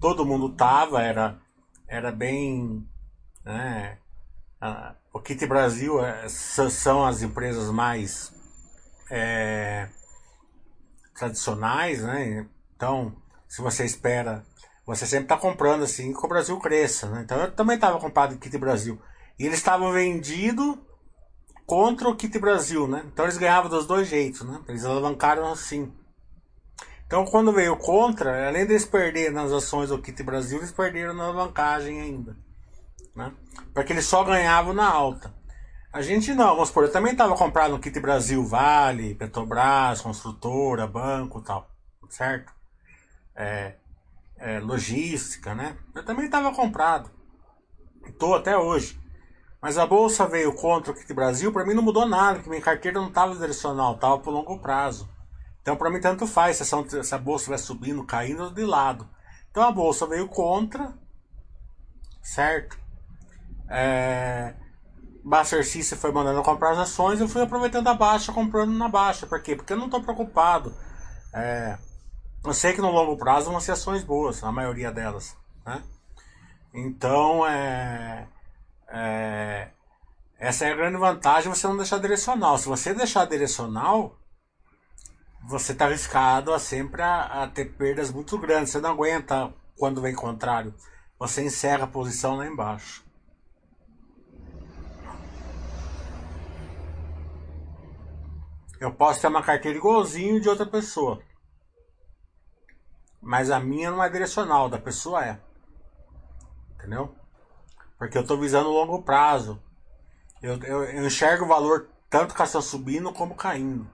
Todo 0.00 0.26
mundo 0.26 0.54
tava, 0.54 1.02
era, 1.02 1.38
era 1.86 2.10
bem. 2.10 2.86
Né? 3.44 3.98
o 5.12 5.20
Kit 5.20 5.46
Brasil 5.46 6.04
é, 6.04 6.28
são 6.28 7.04
as 7.04 7.22
empresas 7.22 7.70
mais 7.70 8.32
é, 9.10 9.88
tradicionais, 11.14 12.02
né? 12.02 12.46
Então, 12.76 13.14
se 13.48 13.60
você 13.60 13.84
espera, 13.84 14.44
você 14.86 15.06
sempre 15.06 15.24
está 15.24 15.36
comprando 15.36 15.82
assim 15.82 16.12
que 16.12 16.24
o 16.24 16.28
Brasil 16.28 16.58
cresça, 16.58 17.08
né? 17.08 17.22
Então 17.24 17.38
eu 17.40 17.52
também 17.52 17.76
estava 17.76 17.98
comprado 17.98 18.32
no 18.32 18.38
Kit 18.38 18.56
Brasil. 18.58 19.00
E 19.38 19.46
eles 19.46 19.58
estavam 19.58 19.92
vendidos 19.92 20.76
contra 21.66 22.08
o 22.08 22.16
Kit 22.16 22.38
Brasil, 22.38 22.86
né? 22.86 23.04
Então 23.06 23.24
eles 23.24 23.38
ganhavam 23.38 23.70
dos 23.70 23.86
dois 23.86 24.08
jeitos, 24.08 24.42
né? 24.42 24.60
Eles 24.68 24.84
alavancaram 24.84 25.50
assim. 25.50 25.92
Então 27.10 27.24
quando 27.24 27.50
veio 27.50 27.76
contra, 27.76 28.46
além 28.46 28.64
deles 28.64 28.84
perder 28.84 29.32
nas 29.32 29.50
ações 29.50 29.88
do 29.88 30.00
Kit 30.00 30.22
Brasil, 30.22 30.58
eles 30.58 30.70
perderam 30.70 31.12
na 31.12 31.24
alavancagem 31.24 32.00
ainda. 32.00 32.36
Né? 33.16 33.32
Porque 33.74 33.92
eles 33.92 34.06
só 34.06 34.22
ganhavam 34.22 34.72
na 34.72 34.88
alta. 34.88 35.34
A 35.92 36.02
gente 36.02 36.32
não, 36.32 36.54
vamos 36.54 36.68
supor, 36.68 36.84
eu 36.84 36.92
também 36.92 37.10
estava 37.10 37.36
comprado 37.36 37.72
no 37.72 37.80
Kit 37.80 37.98
Brasil, 37.98 38.46
Vale, 38.46 39.16
Petrobras, 39.16 40.00
Construtora, 40.00 40.86
Banco 40.86 41.42
tal, 41.42 41.68
certo? 42.08 42.52
É, 43.34 43.74
é, 44.38 44.60
logística, 44.60 45.52
né? 45.52 45.76
Eu 45.92 46.04
também 46.04 46.26
estava 46.26 46.54
comprado. 46.54 47.10
Estou 48.06 48.36
até 48.36 48.56
hoje. 48.56 49.00
Mas 49.60 49.78
a 49.78 49.84
bolsa 49.84 50.28
veio 50.28 50.54
contra 50.54 50.92
o 50.92 50.94
Kit 50.94 51.12
Brasil, 51.12 51.52
para 51.52 51.66
mim 51.66 51.74
não 51.74 51.82
mudou 51.82 52.06
nada, 52.06 52.34
porque 52.34 52.50
minha 52.50 52.62
carteira 52.62 53.00
não 53.00 53.08
estava 53.08 53.34
direcional, 53.34 53.96
estava 53.96 54.16
por 54.18 54.30
longo 54.30 54.60
prazo. 54.60 55.10
Então 55.70 55.78
para 55.78 55.88
mim 55.88 56.00
tanto 56.00 56.26
faz 56.26 56.56
se, 56.56 57.14
a 57.14 57.18
bolsa 57.18 57.50
vai 57.50 57.56
subindo, 57.58 58.02
caindo 58.02 58.50
de 58.50 58.64
lado. 58.64 59.08
Então 59.52 59.62
a 59.62 59.70
bolsa 59.70 60.04
veio 60.04 60.26
contra, 60.26 60.92
certo? 62.20 62.76
É, 63.68 64.56
Buster 65.22 65.64
Cissa 65.64 65.94
foi 65.94 66.10
mandando 66.10 66.42
comprar 66.42 66.72
as 66.72 66.78
ações, 66.78 67.20
eu 67.20 67.28
fui 67.28 67.40
aproveitando 67.40 67.86
a 67.86 67.94
baixa, 67.94 68.32
comprando 68.32 68.72
na 68.72 68.88
baixa. 68.88 69.28
Por 69.28 69.40
quê? 69.40 69.54
Porque 69.54 69.72
eu 69.72 69.76
não 69.76 69.84
estou 69.84 70.02
preocupado. 70.02 70.74
É, 71.32 71.78
eu 72.44 72.52
sei 72.52 72.72
que 72.72 72.80
no 72.80 72.90
longo 72.90 73.16
prazo 73.16 73.52
vão 73.52 73.60
ser 73.60 73.70
ações 73.70 74.02
boas, 74.02 74.42
a 74.42 74.50
maioria 74.50 74.90
delas. 74.90 75.36
Né? 75.64 75.80
Então, 76.74 77.46
é, 77.46 78.26
é, 78.88 79.68
essa 80.36 80.64
é 80.64 80.72
a 80.72 80.76
grande 80.76 80.96
vantagem 80.96 81.48
você 81.48 81.68
não 81.68 81.76
deixar 81.76 81.98
direcional. 81.98 82.58
Se 82.58 82.66
você 82.66 82.92
deixar 82.92 83.24
direcional, 83.24 84.16
você 85.42 85.72
está 85.72 85.86
arriscado 85.86 86.52
a 86.52 86.58
sempre 86.58 87.02
a, 87.02 87.42
a, 87.42 87.48
ter 87.48 87.76
perdas 87.76 88.10
muito 88.10 88.38
grandes. 88.38 88.70
Você 88.70 88.80
não 88.80 88.90
aguenta 88.90 89.52
quando 89.76 90.00
vem 90.00 90.14
contrário. 90.14 90.74
Você 91.18 91.44
encerra 91.44 91.84
a 91.84 91.88
posição 91.88 92.36
lá 92.36 92.46
embaixo. 92.46 93.04
Eu 98.78 98.92
posso 98.92 99.20
ter 99.20 99.26
uma 99.26 99.42
carteira 99.42 99.76
igualzinho 99.76 100.40
de 100.40 100.48
outra 100.48 100.64
pessoa. 100.64 101.22
Mas 103.20 103.50
a 103.50 103.60
minha 103.60 103.90
não 103.90 104.02
é 104.02 104.08
direcional, 104.08 104.70
da 104.70 104.78
pessoa 104.78 105.24
é. 105.24 105.38
Entendeu? 106.74 107.14
Porque 107.98 108.16
eu 108.16 108.22
estou 108.22 108.38
visando 108.38 108.70
longo 108.70 109.02
prazo. 109.02 109.62
Eu, 110.40 110.56
eu, 110.62 110.84
eu 110.84 111.06
enxergo 111.06 111.44
o 111.44 111.48
valor 111.48 111.90
tanto 112.08 112.34
que 112.34 112.42
está 112.42 112.60
subindo 112.62 113.12
como 113.12 113.34
caindo. 113.34 113.86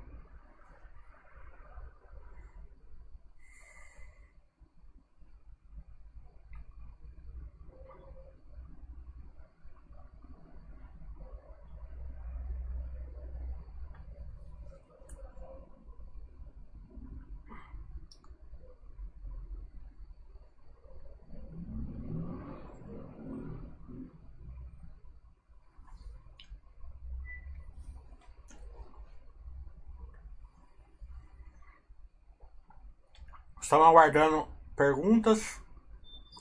Estamos 33.67 33.89
aguardando 33.89 34.47
perguntas. 34.77 35.61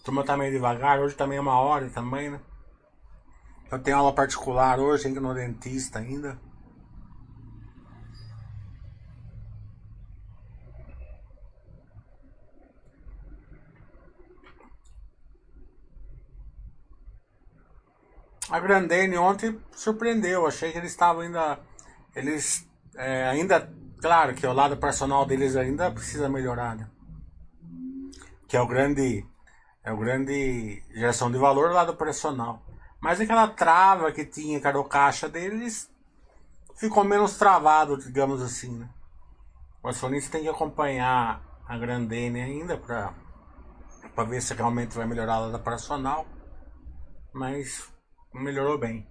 Turma 0.04 0.24
tá 0.24 0.38
meio 0.38 0.52
devagar. 0.52 1.00
Hoje 1.00 1.16
também 1.16 1.40
é 1.40 1.42
uma 1.42 1.60
hora 1.60 1.90
também, 1.90 2.30
né? 2.30 2.40
Eu 3.72 3.80
tenho 3.80 3.98
aula 3.98 4.14
particular 4.14 4.80
hoje, 4.80 5.08
ainda 5.08 5.20
no 5.20 5.34
dentista 5.34 5.98
ainda. 5.98 6.40
A 18.52 18.60
Grandene 18.60 19.18
ontem 19.18 19.60
surpreendeu. 19.72 20.46
Achei 20.46 20.72
que 20.72 20.78
eles 20.78 20.92
estavam 20.92 21.24
ainda. 21.24 21.60
Eles 22.16 22.70
é, 22.96 23.28
ainda. 23.28 23.74
Claro 24.00 24.36
que 24.36 24.46
o 24.46 24.54
lado 24.54 24.78
personal 24.78 25.26
deles 25.26 25.56
ainda 25.56 25.90
precisa 25.90 26.30
melhorar, 26.30 26.76
né? 26.76 26.88
Que 28.56 28.58
é 28.58 28.62
o 28.62 28.68
grande 28.68 29.26
é 29.84 29.92
o 29.92 29.98
grande 29.98 30.82
geração 30.94 31.30
de 31.30 31.38
valor 31.38 31.74
lá 31.74 31.84
do 31.84 31.94
personal. 31.94 32.64
Mas 33.02 33.20
aquela 33.20 33.50
trava 33.50 34.14
que 34.14 34.26
tinha, 34.26 34.62
que 34.62 34.66
era 34.66 34.80
o 34.80 34.86
caixa 34.86 35.28
deles, 35.28 35.92
ficou 36.78 37.04
menos 37.04 37.38
travado, 37.38 37.98
digamos 37.98 38.42
assim, 38.42 38.80
né? 38.80 38.90
O 39.84 39.90
acionista 39.90 40.32
tem 40.32 40.44
que 40.44 40.48
acompanhar 40.48 41.44
a 41.68 41.78
Grandene 41.78 42.42
ainda 42.42 42.78
para 42.78 43.14
para 44.16 44.24
ver 44.24 44.42
se 44.42 44.54
realmente 44.54 44.96
vai 44.96 45.06
melhorar 45.06 45.40
lá 45.40 45.50
da 45.50 45.58
operacional, 45.58 46.26
mas 47.34 47.92
melhorou 48.34 48.78
bem. 48.78 49.06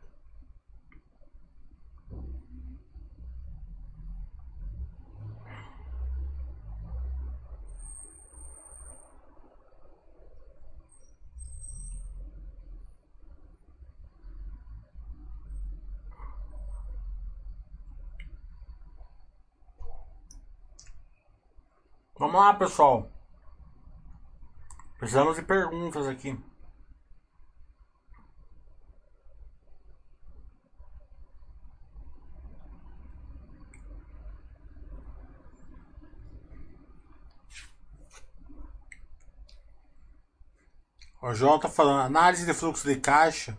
Vamos 22.17 22.37
lá, 22.37 22.55
pessoal. 22.55 23.11
Precisamos 24.99 25.37
de 25.37 25.43
perguntas 25.43 26.07
aqui. 26.07 26.39
O 41.21 41.35
João 41.35 41.59
tá 41.59 41.69
falando, 41.69 42.03
análise 42.03 42.45
de 42.47 42.53
fluxo 42.53 42.87
de 42.87 43.01
caixa 43.01 43.59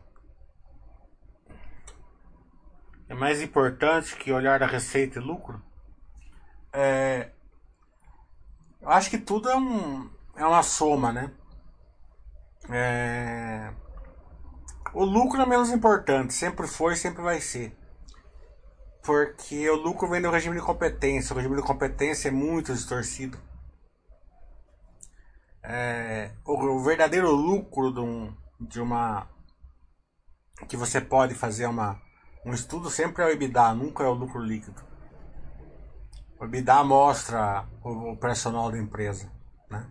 é 3.10 3.14
mais 3.14 3.42
importante 3.42 4.16
que 4.16 4.32
olhar 4.32 4.62
a 4.62 4.68
receita 4.68 5.20
e 5.20 5.22
lucro? 5.22 5.62
É, 6.72 7.32
eu 8.86 8.92
acho 8.92 9.10
que 9.10 9.18
tudo 9.18 9.50
é, 9.50 9.56
um, 9.58 10.08
é 10.36 10.46
uma 10.46 10.62
soma, 10.62 11.12
né? 11.12 11.32
É... 12.70 13.74
O 14.94 15.04
lucro 15.04 15.42
é 15.42 15.46
menos 15.46 15.72
importante, 15.72 16.34
sempre 16.34 16.68
foi 16.68 16.96
sempre 16.96 17.24
vai 17.24 17.42
ser. 17.42 17.76
Porque 19.04 19.68
o 19.70 19.76
lucro 19.76 20.08
vem 20.08 20.22
do 20.22 20.30
regime 20.30 20.56
de 20.56 20.66
competência. 20.66 21.34
O 21.34 21.38
regime 21.38 21.56
de 21.56 21.64
competência 21.64 22.28
é 22.30 22.32
muito 22.32 22.74
distorcido. 22.74 23.40
É... 25.64 26.32
O, 26.46 26.54
o, 26.54 26.84
verdadeiro 26.84 27.32
lucro 27.32 27.92
de, 27.92 28.00
um, 28.00 28.36
de 28.60 28.80
uma. 28.80 29.28
que 30.68 30.78
você 30.78 31.02
pode 31.02 31.34
fazer 31.34 31.66
uma, 31.66 32.00
um 32.46 32.54
estudo 32.54 32.90
sempre 32.92 33.24
é 33.24 33.26
o 33.26 33.30
EBITDA, 33.30 33.74
nunca 33.74 34.04
é 34.04 34.08
o 34.08 34.14
lucro 34.14 34.40
líquido. 34.40 34.95
O 36.40 36.46
EBITDA 36.46 36.84
mostra 36.84 37.66
o 37.82 38.16
personal 38.18 38.70
da 38.70 38.78
empresa, 38.78 39.32
né? 39.70 39.88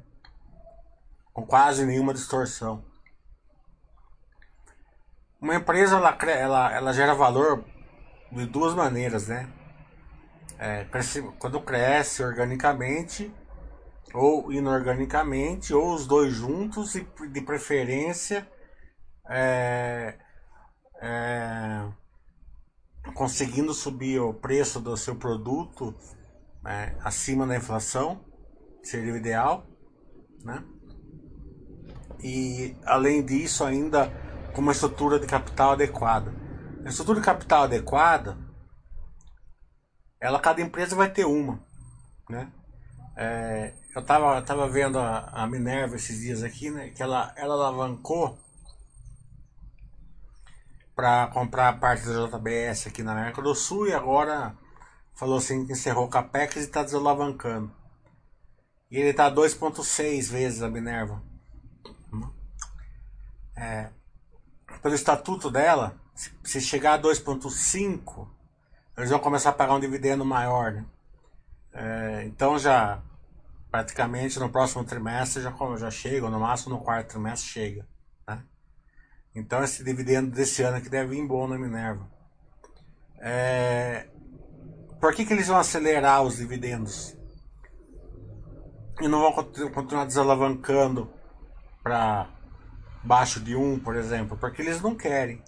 com 1.33 1.47
quase 1.47 1.87
nenhuma 1.87 2.13
distorção. 2.13 2.85
Uma 5.41 5.55
empresa 5.57 5.97
ela, 5.97 6.17
ela, 6.27 6.73
ela 6.73 6.93
gera 6.93 7.15
valor 7.15 7.65
de 8.31 8.47
duas 8.47 8.75
maneiras, 8.75 9.29
né? 9.29 9.51
É, 10.59 10.85
cresce, 10.85 11.23
quando 11.39 11.61
cresce 11.61 12.23
organicamente 12.23 13.35
ou 14.13 14.53
inorganicamente, 14.53 15.75
ou 15.75 15.93
os 15.93 16.07
dois 16.07 16.33
juntos 16.33 16.95
e 16.95 17.05
de 17.29 17.41
preferência 17.41 18.49
é, 19.29 20.15
é, 21.01 21.85
conseguindo 23.15 23.75
subir 23.75 24.21
o 24.21 24.33
preço 24.33 24.79
do 24.79 24.97
seu 24.97 25.17
produto 25.17 25.95
né, 26.65 26.97
acima 27.05 27.47
da 27.47 27.57
inflação, 27.57 28.25
seria 28.83 29.13
o 29.13 29.17
ideal, 29.17 29.67
né? 30.43 30.65
E 32.23 32.77
além 32.85 33.25
disso, 33.25 33.63
ainda 33.65 34.11
com 34.55 34.61
uma 34.61 34.73
estrutura 34.73 35.21
de 35.21 35.27
capital 35.27 35.73
adequada. 35.73 36.33
A 36.85 36.89
estrutura 36.89 37.21
de 37.21 37.27
capital 37.27 37.65
adequada 37.65 38.39
ela 40.25 40.41
cada 40.41 40.63
empresa 40.63 40.97
vai 40.97 41.11
ter 41.11 41.27
uma, 41.27 41.63
né? 42.31 42.51
É, 43.15 43.75
eu 43.95 44.03
tava, 44.03 44.41
tava 44.41 44.67
vendo 44.67 44.99
a, 44.99 45.19
a, 45.31 45.47
Minerva 45.47 45.97
esses 45.97 46.21
dias 46.21 46.43
aqui, 46.43 46.71
né? 46.71 46.89
Que 46.89 47.03
ela, 47.03 47.31
ela 47.37 47.53
alavancou 47.53 48.39
para 50.97 51.27
comprar 51.27 51.69
a 51.69 51.73
parte 51.75 52.07
da 52.07 52.27
JBS 52.27 52.87
aqui 52.87 53.03
na 53.03 53.13
América 53.13 53.43
do 53.43 53.55
Sul 53.55 53.87
e 53.87 53.93
agora 53.93 54.57
falou 55.15 55.39
assim 55.39 55.67
que 55.67 55.73
encerrou 55.73 56.07
o 56.07 56.11
Capex 56.11 56.57
e 56.57 56.61
está 56.61 56.83
desalavancando. 56.83 57.73
E 58.91 58.99
ele 58.99 59.11
está 59.11 59.31
2,6 59.31 60.31
vezes 60.31 60.63
a 60.63 60.69
Minerva. 60.69 61.23
É, 63.57 63.91
pelo 64.83 64.95
estatuto 64.95 65.51
dela, 65.51 65.97
se 66.43 66.61
chegar 66.61 66.95
a 66.95 67.03
2,5, 67.03 68.29
eles 68.97 69.11
vão 69.11 69.19
começar 69.19 69.51
a 69.51 69.53
pagar 69.53 69.75
um 69.75 69.81
dividendo 69.81 70.25
maior. 70.25 70.73
Né? 70.73 70.85
É, 71.73 72.25
então 72.25 72.59
já 72.59 73.03
praticamente 73.71 74.39
no 74.39 74.49
próximo 74.49 74.85
trimestre 74.85 75.43
já, 75.43 75.53
já 75.77 75.91
chega, 75.91 76.31
no 76.31 76.39
máximo 76.39 76.77
no 76.77 76.81
quarto 76.81 77.09
trimestre 77.09 77.49
chega. 77.49 77.89
Né? 78.29 78.43
Então 79.35 79.63
esse 79.63 79.83
dividendo 79.83 80.31
desse 80.31 80.63
ano 80.63 80.77
aqui 80.77 80.89
deve 80.89 81.17
vir 81.17 81.27
bom 81.27 81.49
na 81.49 81.59
Minerva. 81.59 82.09
É, 83.19 84.09
por 85.05 85.15
que, 85.15 85.27
que 85.27 85.35
eles 85.35 85.49
vão 85.49 85.59
acelerar 85.59 86.23
os 86.23 86.39
dividendos? 86.39 87.15
E 89.03 89.07
não 89.07 89.21
vão 89.21 89.33
continuar 89.71 90.07
desalavancando 90.07 91.13
para 91.83 92.31
baixo 93.03 93.39
de 93.39 93.55
1, 93.55 93.81
por 93.81 93.97
exemplo? 93.97 94.35
Porque 94.39 94.63
eles 94.63 94.81
não 94.81 94.95
querem. 94.95 95.45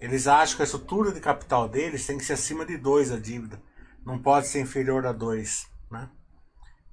Eles 0.00 0.26
acham 0.26 0.56
que 0.56 0.62
a 0.62 0.64
estrutura 0.64 1.12
de 1.12 1.20
capital 1.20 1.68
deles 1.68 2.04
tem 2.04 2.18
que 2.18 2.24
ser 2.24 2.32
acima 2.32 2.66
de 2.66 2.76
2 2.76 3.12
a 3.12 3.20
dívida. 3.20 3.62
Não 4.04 4.18
pode 4.18 4.48
ser 4.48 4.60
inferior 4.60 5.06
a 5.06 5.12
2. 5.12 5.70
Né? 5.88 6.10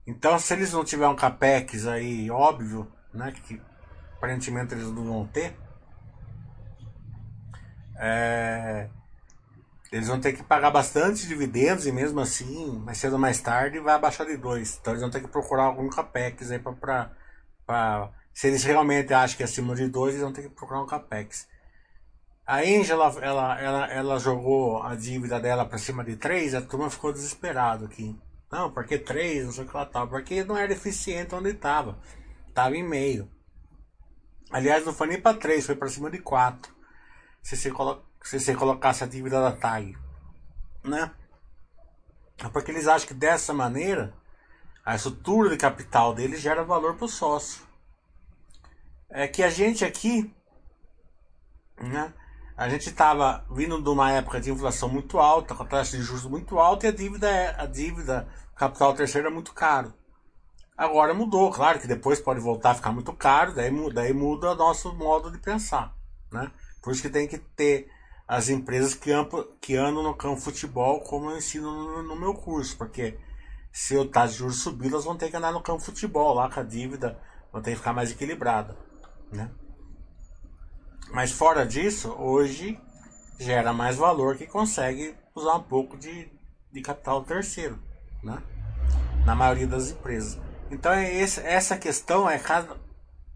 Então, 0.05 0.37
se 0.37 0.53
eles 0.53 0.71
não 0.71 0.85
tiverem 0.85 1.11
um 1.11 1.15
capex 1.15 1.87
aí 1.87 2.29
óbvio, 2.29 2.87
né, 3.11 3.31
que 3.31 3.59
aparentemente 4.15 4.75
eles 4.75 4.85
não 4.85 5.05
vão 5.05 5.25
ter, 5.25 5.57
é, 7.97 8.91
eles 9.91 10.07
vão 10.07 10.19
ter 10.19 10.33
que 10.33 10.43
pagar 10.43 10.69
bastante 10.69 11.27
dividendos 11.27 11.87
e 11.87 11.91
mesmo 11.91 12.19
assim, 12.19 12.77
mais 12.79 12.97
cedo 12.99 13.13
ou 13.13 13.19
mais 13.19 13.41
tarde, 13.41 13.79
vai 13.79 13.95
abaixar 13.95 14.27
de 14.27 14.37
2. 14.37 14.79
Então 14.79 14.93
eles 14.93 15.01
vão 15.01 15.09
ter 15.09 15.21
que 15.21 15.27
procurar 15.27 15.63
algum 15.63 15.89
capex 15.89 16.51
aí 16.51 16.59
para. 16.59 18.11
Se 18.33 18.47
eles 18.47 18.63
realmente 18.63 19.13
acham 19.13 19.35
que 19.35 19.43
é 19.43 19.45
acima 19.45 19.75
de 19.75 19.87
2, 19.87 20.13
eles 20.13 20.23
vão 20.23 20.33
ter 20.33 20.43
que 20.43 20.49
procurar 20.49 20.81
um 20.81 20.87
capex. 20.87 21.47
A 22.45 22.59
Angela, 22.59 23.13
ela, 23.21 23.61
ela, 23.61 23.87
ela 23.91 24.19
jogou 24.19 24.81
a 24.81 24.95
dívida 24.95 25.39
dela 25.39 25.65
para 25.65 25.77
cima 25.77 26.03
de 26.03 26.15
3, 26.15 26.55
a 26.55 26.61
turma 26.61 26.89
ficou 26.89 27.11
desesperado 27.11 27.85
aqui. 27.85 28.19
Não, 28.51 28.71
porque 28.71 28.97
3, 28.97 29.45
não 29.45 29.51
sei 29.51 29.63
o 29.63 29.67
que 29.67 29.75
ela 29.75 29.85
tal. 29.85 30.07
Porque 30.07 30.43
não 30.43 30.57
era 30.57 30.73
eficiente 30.73 31.35
onde 31.35 31.49
estava. 31.49 31.99
Estava 32.47 32.75
em 32.75 32.83
meio. 32.83 33.29
Aliás, 34.51 34.85
não 34.85 34.93
foi 34.93 35.07
nem 35.07 35.21
para 35.21 35.37
3, 35.37 35.65
foi 35.65 35.75
para 35.75 35.89
cima 35.89 36.09
de 36.09 36.19
4. 36.19 36.73
Se 37.43 37.55
você, 37.55 37.71
colo 38.19 38.29
se 38.29 38.39
você 38.39 38.55
colocasse 38.55 39.03
a 39.03 39.07
dívida 39.07 39.41
da 39.41 39.51
TAG. 39.51 39.97
Né? 40.83 41.11
É 42.43 42.49
porque 42.49 42.71
eles 42.71 42.87
acham 42.87 43.07
que 43.07 43.13
dessa 43.13 43.53
maneira 43.53 44.13
a 44.85 44.95
estrutura 44.95 45.49
de 45.49 45.57
capital 45.57 46.13
deles 46.13 46.41
gera 46.41 46.63
valor 46.63 46.95
para 46.95 47.05
o 47.05 47.09
sócio. 47.09 47.61
É 49.09 49.27
que 49.27 49.43
a 49.43 49.49
gente 49.49 49.83
aqui, 49.83 50.33
né? 51.77 52.13
A 52.55 52.67
gente 52.67 52.89
estava 52.89 53.45
vindo 53.49 53.81
de 53.81 53.89
uma 53.89 54.11
época 54.11 54.39
de 54.41 54.51
inflação 54.51 54.89
muito 54.89 55.17
alta, 55.17 55.55
com 55.55 55.63
a 55.63 55.65
taxa 55.65 55.97
de 55.97 56.03
juros 56.03 56.25
muito 56.25 56.59
alta 56.59 56.85
e 56.85 56.89
a 56.89 56.91
dívida, 56.91 57.55
a 57.57 57.65
dívida 57.65 58.27
capital 58.55 58.93
terceiro 58.93 59.27
é 59.27 59.31
muito 59.31 59.53
caro. 59.53 59.93
Agora 60.77 61.13
mudou, 61.13 61.49
claro 61.51 61.79
que 61.79 61.87
depois 61.87 62.19
pode 62.19 62.39
voltar 62.39 62.71
a 62.71 62.75
ficar 62.75 62.91
muito 62.91 63.13
caro, 63.13 63.53
daí, 63.53 63.71
daí 63.93 64.13
muda 64.13 64.51
o 64.51 64.55
nosso 64.55 64.93
modo 64.93 65.31
de 65.31 65.37
pensar. 65.37 65.95
Né? 66.31 66.51
Por 66.81 66.91
isso 66.91 67.01
que 67.01 67.09
tem 67.09 67.27
que 67.27 67.37
ter 67.37 67.89
as 68.29 68.47
empresas 68.47 68.93
que, 68.93 69.11
andam, 69.11 69.47
que 69.59 69.75
andam 69.75 70.03
no 70.03 70.13
campo 70.13 70.39
futebol, 70.39 71.01
como 71.01 71.31
eu 71.31 71.37
ensino 71.39 71.71
no, 71.71 72.03
no 72.03 72.15
meu 72.15 72.35
curso, 72.35 72.77
porque 72.77 73.17
se 73.71 73.97
o 73.97 74.05
taxa 74.05 74.33
de 74.33 74.37
juros 74.37 74.61
subir, 74.61 74.89
elas 74.89 75.03
vão 75.03 75.17
ter 75.17 75.31
que 75.31 75.35
andar 75.35 75.51
no 75.51 75.63
campo 75.63 75.81
futebol, 75.81 76.35
lá 76.35 76.47
com 76.47 76.59
a 76.59 76.63
dívida 76.63 77.19
vai 77.51 77.59
ter 77.63 77.71
que 77.71 77.77
ficar 77.77 77.91
mais 77.91 78.11
equilibrada. 78.11 78.77
Né? 79.31 79.49
Mas 81.11 81.31
fora 81.31 81.65
disso, 81.65 82.11
hoje 82.19 82.79
gera 83.39 83.73
mais 83.73 83.95
valor 83.95 84.37
que 84.37 84.45
consegue 84.45 85.15
usar 85.33 85.55
um 85.55 85.63
pouco 85.63 85.97
de, 85.97 86.31
de 86.71 86.81
capital 86.81 87.23
terceiro, 87.23 87.79
né? 88.23 88.43
Na 89.25 89.33
maioria 89.33 89.65
das 89.65 89.89
empresas. 89.89 90.39
Então 90.69 90.91
é 90.91 91.15
esse, 91.15 91.39
essa 91.39 91.75
questão 91.75 92.29
é 92.29 92.37
cada, 92.37 92.77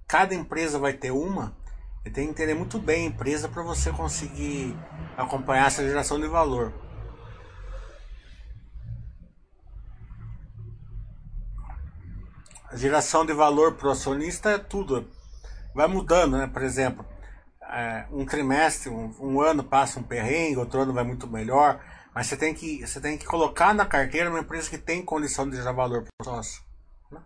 cada 0.08 0.36
empresa 0.36 0.78
vai 0.78 0.94
ter 0.94 1.10
uma 1.10 1.58
e 2.06 2.10
tem 2.10 2.26
que 2.26 2.32
entender 2.32 2.54
muito 2.54 2.78
bem 2.80 3.06
a 3.06 3.10
empresa 3.10 3.48
para 3.48 3.64
você 3.64 3.92
conseguir 3.92 4.78
acompanhar 5.16 5.68
essa 5.68 5.84
geração 5.84 6.20
de 6.20 6.28
valor. 6.28 6.74
A 12.70 12.76
geração 12.76 13.26
de 13.26 13.34
valor 13.34 13.76
para 13.76 13.88
o 13.88 13.92
acionista 13.92 14.50
é 14.52 14.58
tudo. 14.58 15.08
Vai 15.74 15.88
mudando, 15.88 16.38
né? 16.38 16.48
Por 16.48 16.64
exemplo, 16.64 17.06
é, 17.62 18.06
um 18.12 18.26
trimestre, 18.26 18.90
um, 18.90 19.16
um, 19.20 19.42
ano 19.42 19.64
passa 19.64 20.00
um 20.00 20.04
perrengue, 20.04 20.58
outro 20.58 20.82
ano 20.82 20.92
vai 20.92 21.04
muito 21.04 21.28
melhor, 21.28 21.80
mas 22.14 22.28
você 22.28 22.36
tem 22.36 22.54
que, 22.54 22.86
você 22.86 23.00
tem 23.00 23.18
que 23.18 23.26
colocar 23.26 23.74
na 23.74 23.86
carteira 23.86 24.30
uma 24.30 24.40
empresa 24.40 24.70
que 24.70 24.78
tem 24.78 25.06
condição 25.06 25.50
de 25.50 25.56
gerar 25.56 25.72
valor 25.72 26.04
para 26.04 26.12
o 26.22 26.26
sócio. 26.26 26.62
Né? 27.12 27.22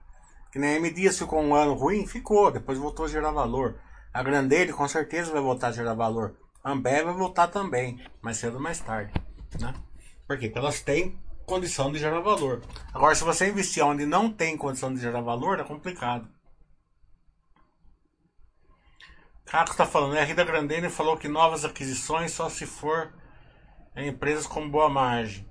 Que 0.52 0.60
nem 0.60 0.72
a 0.72 0.76
M 0.76 0.92
Dias 0.92 1.18
ficou 1.18 1.42
um 1.42 1.56
ano 1.56 1.74
ruim, 1.74 2.06
ficou, 2.06 2.52
depois 2.52 2.78
voltou 2.78 3.06
a 3.06 3.10
gerar 3.10 3.32
valor. 3.32 3.80
A 4.18 4.24
Grandeire 4.24 4.74
com 4.74 4.88
certeza 4.88 5.32
vai 5.32 5.40
voltar 5.40 5.68
a 5.68 5.72
gerar 5.72 5.94
valor. 5.94 6.36
A 6.64 6.72
Ambev 6.72 7.06
vai 7.06 7.14
voltar 7.14 7.50
também, 7.50 8.04
mais 8.20 8.38
cedo 8.38 8.56
ou 8.56 8.60
mais 8.60 8.80
tarde. 8.80 9.14
Né? 9.62 9.72
Por 10.28 10.40
quê? 10.40 10.48
Porque 10.48 10.58
elas 10.58 10.82
têm 10.82 11.22
condição 11.46 11.92
de 11.92 12.00
gerar 12.00 12.20
valor. 12.22 12.64
Agora, 12.92 13.14
se 13.14 13.24
você 13.24 13.48
investir 13.48 13.86
onde 13.86 14.08
não 14.08 14.34
tem 14.34 14.58
condição 14.58 14.92
de 14.92 15.00
gerar 15.00 15.22
valor, 15.22 15.60
é 15.60 15.64
complicado. 15.64 16.28
Caco 19.46 19.74
está 19.74 19.86
falando, 19.86 20.14
né? 20.14 20.22
A 20.22 20.26
Rida 20.26 20.44
Grandene 20.44 20.90
falou 20.90 21.16
que 21.16 21.28
novas 21.28 21.64
aquisições 21.64 22.32
só 22.32 22.50
se 22.50 22.66
for 22.66 23.14
em 23.96 24.08
empresas 24.08 24.48
com 24.48 24.68
boa 24.68 24.90
margem. 24.90 25.48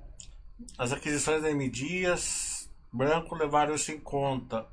As 0.76 0.92
aquisições 0.92 1.40
da 1.40 1.52
M 1.52 1.70
Dias 1.70 2.68
Branco 2.92 3.36
levaram 3.36 3.76
isso 3.76 3.92
em 3.92 4.00
conta. 4.00 4.66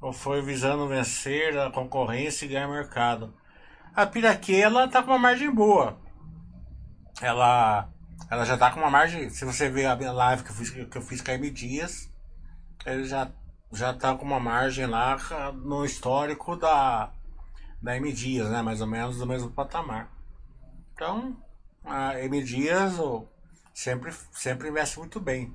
Ou 0.00 0.12
foi 0.12 0.40
visando 0.42 0.86
vencer 0.86 1.58
a 1.58 1.70
concorrência 1.70 2.44
e 2.44 2.48
ganhar 2.48 2.68
mercado. 2.68 3.34
A 3.94 4.06
Piraquê, 4.06 4.56
ela 4.56 4.86
tá 4.88 5.02
com 5.02 5.10
uma 5.10 5.18
margem 5.18 5.52
boa. 5.52 5.98
Ela, 7.20 7.88
ela 8.30 8.44
já 8.44 8.56
tá 8.56 8.70
com 8.70 8.80
uma 8.80 8.90
margem. 8.90 9.28
Se 9.30 9.44
você 9.44 9.68
ver 9.68 9.86
a 9.86 9.96
minha 9.96 10.12
live 10.12 10.44
que 10.44 10.50
eu 10.50 10.54
fiz, 10.54 10.70
que 10.70 10.98
eu 10.98 11.02
fiz 11.02 11.20
com 11.20 11.30
a 11.30 11.34
M 11.34 11.50
Dias, 11.50 12.08
ele 12.86 13.04
já, 13.04 13.30
já 13.72 13.92
tá 13.92 14.14
com 14.14 14.24
uma 14.24 14.38
margem 14.38 14.86
lá 14.86 15.16
no 15.52 15.84
histórico 15.84 16.56
da 16.56 17.12
da 17.80 17.96
M 17.96 18.12
Dias, 18.12 18.50
né? 18.50 18.62
Mais 18.62 18.80
ou 18.80 18.86
menos 18.86 19.18
do 19.18 19.26
mesmo 19.26 19.50
patamar. 19.50 20.10
Então, 20.94 21.36
a 21.84 22.20
M 22.20 22.42
Dias 22.42 22.98
oh, 22.98 23.26
sempre, 23.72 24.12
sempre 24.32 24.68
investe 24.68 24.98
muito 24.98 25.20
bem. 25.20 25.54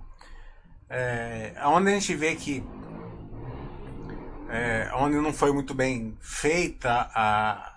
É, 0.89 1.53
onde 1.65 1.89
a 1.89 1.93
gente 1.93 2.15
vê 2.15 2.35
que 2.35 2.63
é, 4.53 4.91
onde 4.93 5.15
não 5.17 5.33
foi 5.33 5.51
muito 5.51 5.73
bem 5.73 6.17
feita 6.21 7.09
a 7.13 7.69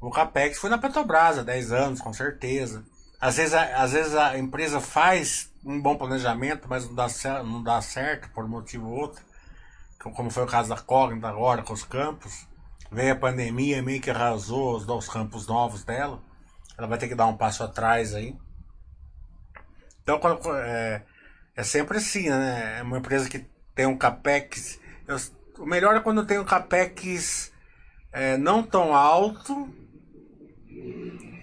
o 0.00 0.10
capex 0.10 0.58
foi 0.58 0.68
na 0.68 0.78
Petrobras 0.78 1.38
há 1.38 1.42
10 1.42 1.72
anos, 1.72 2.00
com 2.00 2.12
certeza. 2.12 2.84
Às 3.20 3.36
vezes, 3.36 3.54
a, 3.54 3.82
às 3.82 3.92
vezes 3.92 4.14
a 4.16 4.36
empresa 4.36 4.80
faz 4.80 5.52
um 5.64 5.80
bom 5.80 5.96
planejamento, 5.96 6.66
mas 6.68 6.84
não 6.86 6.94
dá, 6.94 7.06
não 7.44 7.62
dá 7.62 7.80
certo 7.80 8.28
por 8.30 8.48
motivo 8.48 8.88
ou 8.88 8.98
outro. 8.98 9.22
Como 10.00 10.28
foi 10.28 10.42
o 10.42 10.48
caso 10.48 10.68
da 10.68 10.76
Cognita 10.76 11.28
agora 11.28 11.62
com 11.62 11.72
os 11.72 11.84
campos 11.84 12.48
veio 12.90 13.12
a 13.12 13.16
pandemia 13.16 13.82
meio 13.82 14.00
que 14.00 14.10
arrasou 14.10 14.76
os, 14.76 14.86
os 14.86 15.08
campos 15.08 15.46
novos 15.46 15.84
dela. 15.84 16.20
Ela 16.76 16.86
vai 16.86 16.98
ter 16.98 17.08
que 17.08 17.14
dar 17.14 17.26
um 17.26 17.36
passo 17.36 17.62
atrás 17.62 18.14
aí. 18.14 18.36
Então 20.02 20.20
é, 20.56 21.02
é 21.54 21.62
sempre 21.62 21.98
assim, 21.98 22.28
né? 22.28 22.78
É 22.80 22.82
uma 22.82 22.98
empresa 22.98 23.28
que 23.28 23.46
tem 23.74 23.86
um 23.86 23.96
capex. 23.96 24.80
Eu, 25.06 25.16
o 25.62 25.66
melhor 25.66 25.94
é 25.94 26.00
quando 26.00 26.26
tem 26.26 26.40
um 26.40 26.44
capex 26.44 27.52
é, 28.12 28.36
não 28.36 28.64
tão 28.64 28.94
alto 28.94 29.72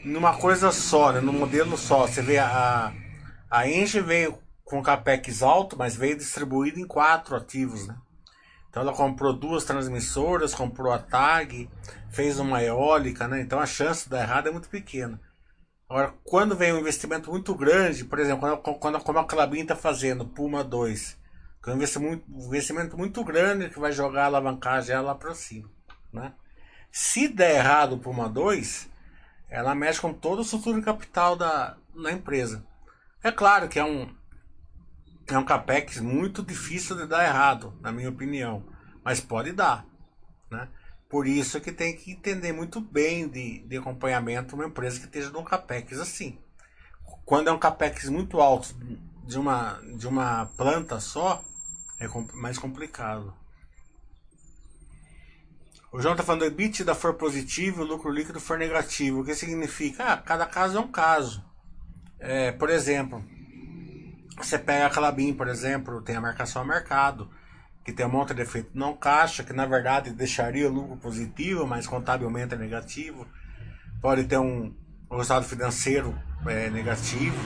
numa 0.03 0.37
coisa 0.37 0.73
só, 0.73 1.13
né? 1.13 1.21
modelo 1.21 1.77
só. 1.77 2.05
Você 2.05 2.21
vê 2.21 2.37
a, 2.37 2.93
a 3.49 3.67
Engie 3.67 4.01
veio 4.01 4.37
com 4.65 4.83
capex 4.83 5.41
alto, 5.41 5.77
mas 5.77 5.95
veio 5.95 6.17
distribuído 6.17 6.79
em 6.81 6.85
quatro 6.85 7.33
ativos, 7.33 7.87
né? 7.87 7.95
Então 8.69 8.83
ela 8.83 8.93
comprou 8.93 9.33
duas 9.33 9.63
transmissoras, 9.63 10.53
comprou 10.53 10.91
a 10.91 10.99
TAG, 10.99 11.69
fez 12.09 12.39
uma 12.39 12.61
eólica, 12.61 13.25
né? 13.25 13.41
Então 13.41 13.57
a 13.57 13.65
chance 13.65 14.03
de 14.03 14.09
dar 14.09 14.21
errado 14.23 14.47
é 14.47 14.51
muito 14.51 14.67
pequena. 14.67 15.19
Agora, 15.89 16.13
quando 16.25 16.57
vem 16.57 16.73
um 16.73 16.79
investimento 16.79 17.31
muito 17.31 17.55
grande, 17.55 18.03
por 18.03 18.19
exemplo, 18.19 18.61
quando, 18.61 18.79
quando 18.79 18.99
como 18.99 19.17
a 19.17 19.25
Clabin 19.25 19.61
está 19.61 19.77
fazendo, 19.77 20.27
Puma 20.27 20.61
2, 20.61 21.17
que 21.61 21.69
é 21.69 21.73
um 21.73 21.75
investimento, 21.75 22.95
um 22.95 22.99
muito 22.99 23.23
grande 23.23 23.69
que 23.69 23.79
vai 23.79 23.91
jogar 23.91 24.23
a 24.23 24.25
alavancagem 24.27 24.95
lá 25.01 25.13
para 25.13 25.35
cima. 25.35 25.69
Né? 26.11 26.33
Se 26.91 27.27
der 27.27 27.57
errado 27.57 27.93
o 27.93 27.99
Puma 27.99 28.29
2, 28.29 28.89
ela 29.49 29.75
mexe 29.75 29.99
com 29.99 30.13
todo 30.13 30.39
o 30.39 30.45
futuro 30.45 30.81
capital 30.81 31.35
da, 31.35 31.77
da 31.95 32.11
empresa. 32.11 32.65
É 33.21 33.31
claro 33.31 33.67
que 33.67 33.77
é 33.77 33.83
um, 33.83 34.09
é 35.27 35.37
um 35.37 35.45
capex 35.45 35.99
muito 35.99 36.41
difícil 36.41 36.95
de 36.95 37.05
dar 37.05 37.25
errado, 37.25 37.77
na 37.81 37.91
minha 37.91 38.09
opinião, 38.09 38.65
mas 39.03 39.19
pode 39.19 39.51
dar. 39.51 39.85
Né? 40.49 40.67
Por 41.09 41.27
isso 41.27 41.59
que 41.59 41.71
tem 41.71 41.95
que 41.95 42.11
entender 42.11 42.53
muito 42.53 42.79
bem 42.79 43.27
de, 43.27 43.59
de 43.67 43.77
acompanhamento 43.77 44.55
uma 44.55 44.65
empresa 44.65 44.99
que 44.99 45.05
esteja 45.05 45.29
num 45.31 45.43
capex 45.43 45.99
assim. 45.99 46.39
Quando 47.25 47.49
é 47.49 47.51
um 47.51 47.59
capex 47.59 48.07
muito 48.09 48.39
alto 48.39 48.75
de 49.29 49.37
uma, 49.37 49.79
de 49.95 50.07
uma 50.07 50.47
planta 50.57 50.99
só, 50.99 51.43
é 51.99 52.07
mais 52.33 52.57
complicado. 52.57 53.31
O 55.91 56.01
João 56.01 56.13
está 56.13 56.23
falando, 56.23 56.41
o 56.41 56.45
EBITDA 56.45 56.95
for 56.95 57.13
positivo 57.13 57.83
o 57.83 57.85
lucro 57.85 58.11
líquido 58.11 58.39
for 58.39 58.57
negativo. 58.57 59.21
O 59.21 59.23
que 59.23 59.35
significa? 59.35 60.03
Ah, 60.13 60.17
cada 60.17 60.47
caso 60.47 60.77
é 60.77 60.81
um 60.81 60.87
caso. 60.87 61.43
É, 62.19 62.51
por 62.51 62.71
exemplo, 62.71 63.23
você 64.35 64.57
pega 64.57 64.87
a 64.87 64.89
Calabim, 64.89 65.31
por 65.33 65.47
exemplo, 65.47 66.01
tem 66.01 66.15
a 66.15 66.21
marcação 66.21 66.63
a 66.63 66.65
mercado, 66.65 67.29
que 67.85 67.93
tem 67.93 68.07
um 68.07 68.09
monte 68.09 68.33
de 68.33 68.41
efeito 68.41 68.71
não 68.73 68.97
caixa, 68.97 69.43
que 69.43 69.53
na 69.53 69.67
verdade 69.67 70.09
deixaria 70.09 70.67
o 70.67 70.73
lucro 70.73 70.97
positivo, 70.97 71.67
mas 71.67 71.85
contabilmente 71.85 72.55
é 72.55 72.57
negativo. 72.57 73.27
Pode 74.01 74.23
ter 74.23 74.39
um, 74.39 74.73
um 75.09 75.17
resultado 75.17 75.45
financeiro 75.45 76.17
é, 76.47 76.69
negativo, 76.71 77.37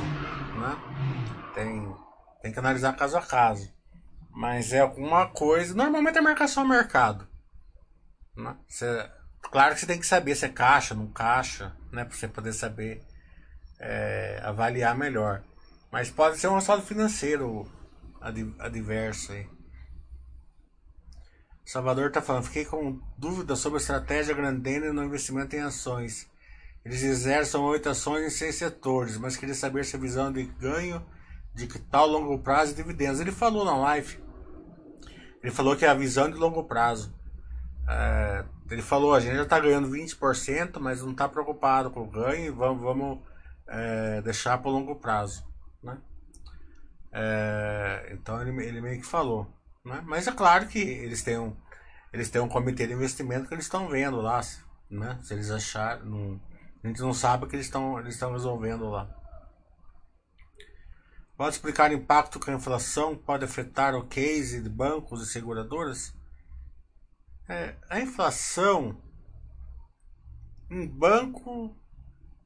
né? 0.62 1.23
Tem, 1.54 1.96
tem 2.42 2.52
que 2.52 2.60
analisar 2.60 2.96
caso 2.96 3.18
a 3.18 3.22
caso. 3.22 3.72
Mas 4.30 4.74
é 4.74 4.80
alguma 4.80 5.28
coisa. 5.28 5.74
Normalmente 5.74 6.18
é 6.18 6.22
marcação 6.22 6.64
a 6.64 6.68
mercado. 6.68 7.28
Né? 8.36 8.56
Você, 8.68 9.10
claro 9.42 9.74
que 9.74 9.82
você 9.82 9.86
tem 9.86 10.00
que 10.00 10.08
saber 10.08 10.36
se 10.36 10.46
é 10.46 10.50
caixa, 10.50 10.96
não 10.96 11.08
caixa, 11.08 11.76
né? 11.92 12.04
Para 12.04 12.16
você 12.16 12.28
poder 12.28 12.54
saber 12.54 13.04
é, 13.80 14.42
avaliar 14.44 14.98
melhor. 14.98 15.44
Mas 15.92 16.10
pode 16.10 16.38
ser 16.38 16.48
um 16.48 16.56
resultado 16.56 16.82
financeiro 16.82 17.72
adverso 18.60 19.32
aí. 19.32 19.48
Salvador 21.66 22.08
está 22.08 22.22
falando, 22.22 22.46
fiquei 22.46 22.66
com 22.66 23.00
dúvida 23.18 23.56
sobre 23.56 23.78
a 23.78 23.82
estratégia 23.82 24.36
Grandene 24.36 24.92
no 24.92 25.04
investimento 25.04 25.56
em 25.56 25.62
ações. 25.62 26.28
Eles 26.84 27.00
disseram 27.00 27.64
oito 27.64 27.90
ações 27.90 28.26
em 28.26 28.30
seis 28.30 28.56
setores, 28.56 29.18
mas 29.18 29.38
queria 29.38 29.56
saber 29.56 29.86
se 29.86 29.96
a 29.96 30.00
visão 30.00 30.32
de 30.32 30.44
ganho 30.44 31.04
de 31.54 31.68
que 31.68 31.80
tal 31.80 32.08
longo 32.08 32.40
prazo 32.40 32.72
e 32.72 32.76
dividendos. 32.76 33.20
Ele 33.20 33.32
falou 33.32 33.64
na 33.64 33.76
live. 33.78 34.24
Ele 35.42 35.52
falou 35.52 35.76
que 35.76 35.86
é 35.86 35.90
a 35.90 35.94
visão 35.94 36.30
de 36.30 36.38
longo 36.38 36.64
prazo. 36.64 37.14
É, 37.88 38.46
ele 38.72 38.82
falou, 38.82 39.14
a 39.14 39.20
gente 39.20 39.36
já 39.36 39.44
está 39.44 39.60
ganhando 39.60 39.90
20%, 39.90 40.80
mas 40.80 41.02
não 41.02 41.12
está 41.12 41.28
preocupado 41.28 41.92
com 41.92 42.02
o 42.02 42.10
ganho 42.10 42.56
vamos, 42.56 42.82
vamos 42.82 43.20
é, 43.68 44.22
deixar 44.22 44.58
para 44.58 44.70
o 44.70 44.74
longo 44.74 44.96
prazo. 44.96 45.46
Né? 45.82 45.98
É, 47.12 48.10
então 48.14 48.42
ele, 48.42 48.66
ele 48.66 48.82
meio 48.82 49.00
que 49.00 49.06
falou. 49.06 49.48
Né? 49.86 50.02
Mas 50.06 50.28
é 50.28 50.32
claro 50.32 50.68
que 50.68 50.80
eles 50.80 51.24
têm 51.24 51.38
um, 51.38 51.56
eles 52.12 52.30
têm 52.30 52.42
um 52.42 52.48
comitê 52.48 52.88
de 52.88 52.94
investimento 52.94 53.48
que 53.48 53.54
eles 53.54 53.66
estão 53.66 53.90
vendo 53.90 54.22
lá. 54.22 54.42
Né? 54.90 55.20
Se 55.22 55.34
eles 55.34 55.52
acharem. 55.52 56.06
Não, 56.06 56.40
a 56.84 56.88
gente 56.88 57.02
não 57.02 57.14
sabe 57.14 57.46
o 57.46 57.48
que 57.48 57.56
eles 57.56 57.66
estão 57.66 58.00
eles 58.00 58.20
resolvendo 58.20 58.90
lá. 58.90 59.10
Pode 61.44 61.56
explicar 61.56 61.92
o 61.92 61.94
impacto 61.94 62.40
que 62.40 62.50
a 62.50 62.54
inflação 62.54 63.18
pode 63.18 63.44
afetar 63.44 63.96
o 63.96 64.08
case 64.08 64.62
de 64.62 64.70
bancos 64.70 65.22
e 65.22 65.30
seguradoras? 65.30 66.16
É, 67.50 67.76
a 67.90 68.00
inflação 68.00 68.98
em 70.72 70.88
banco 70.88 71.76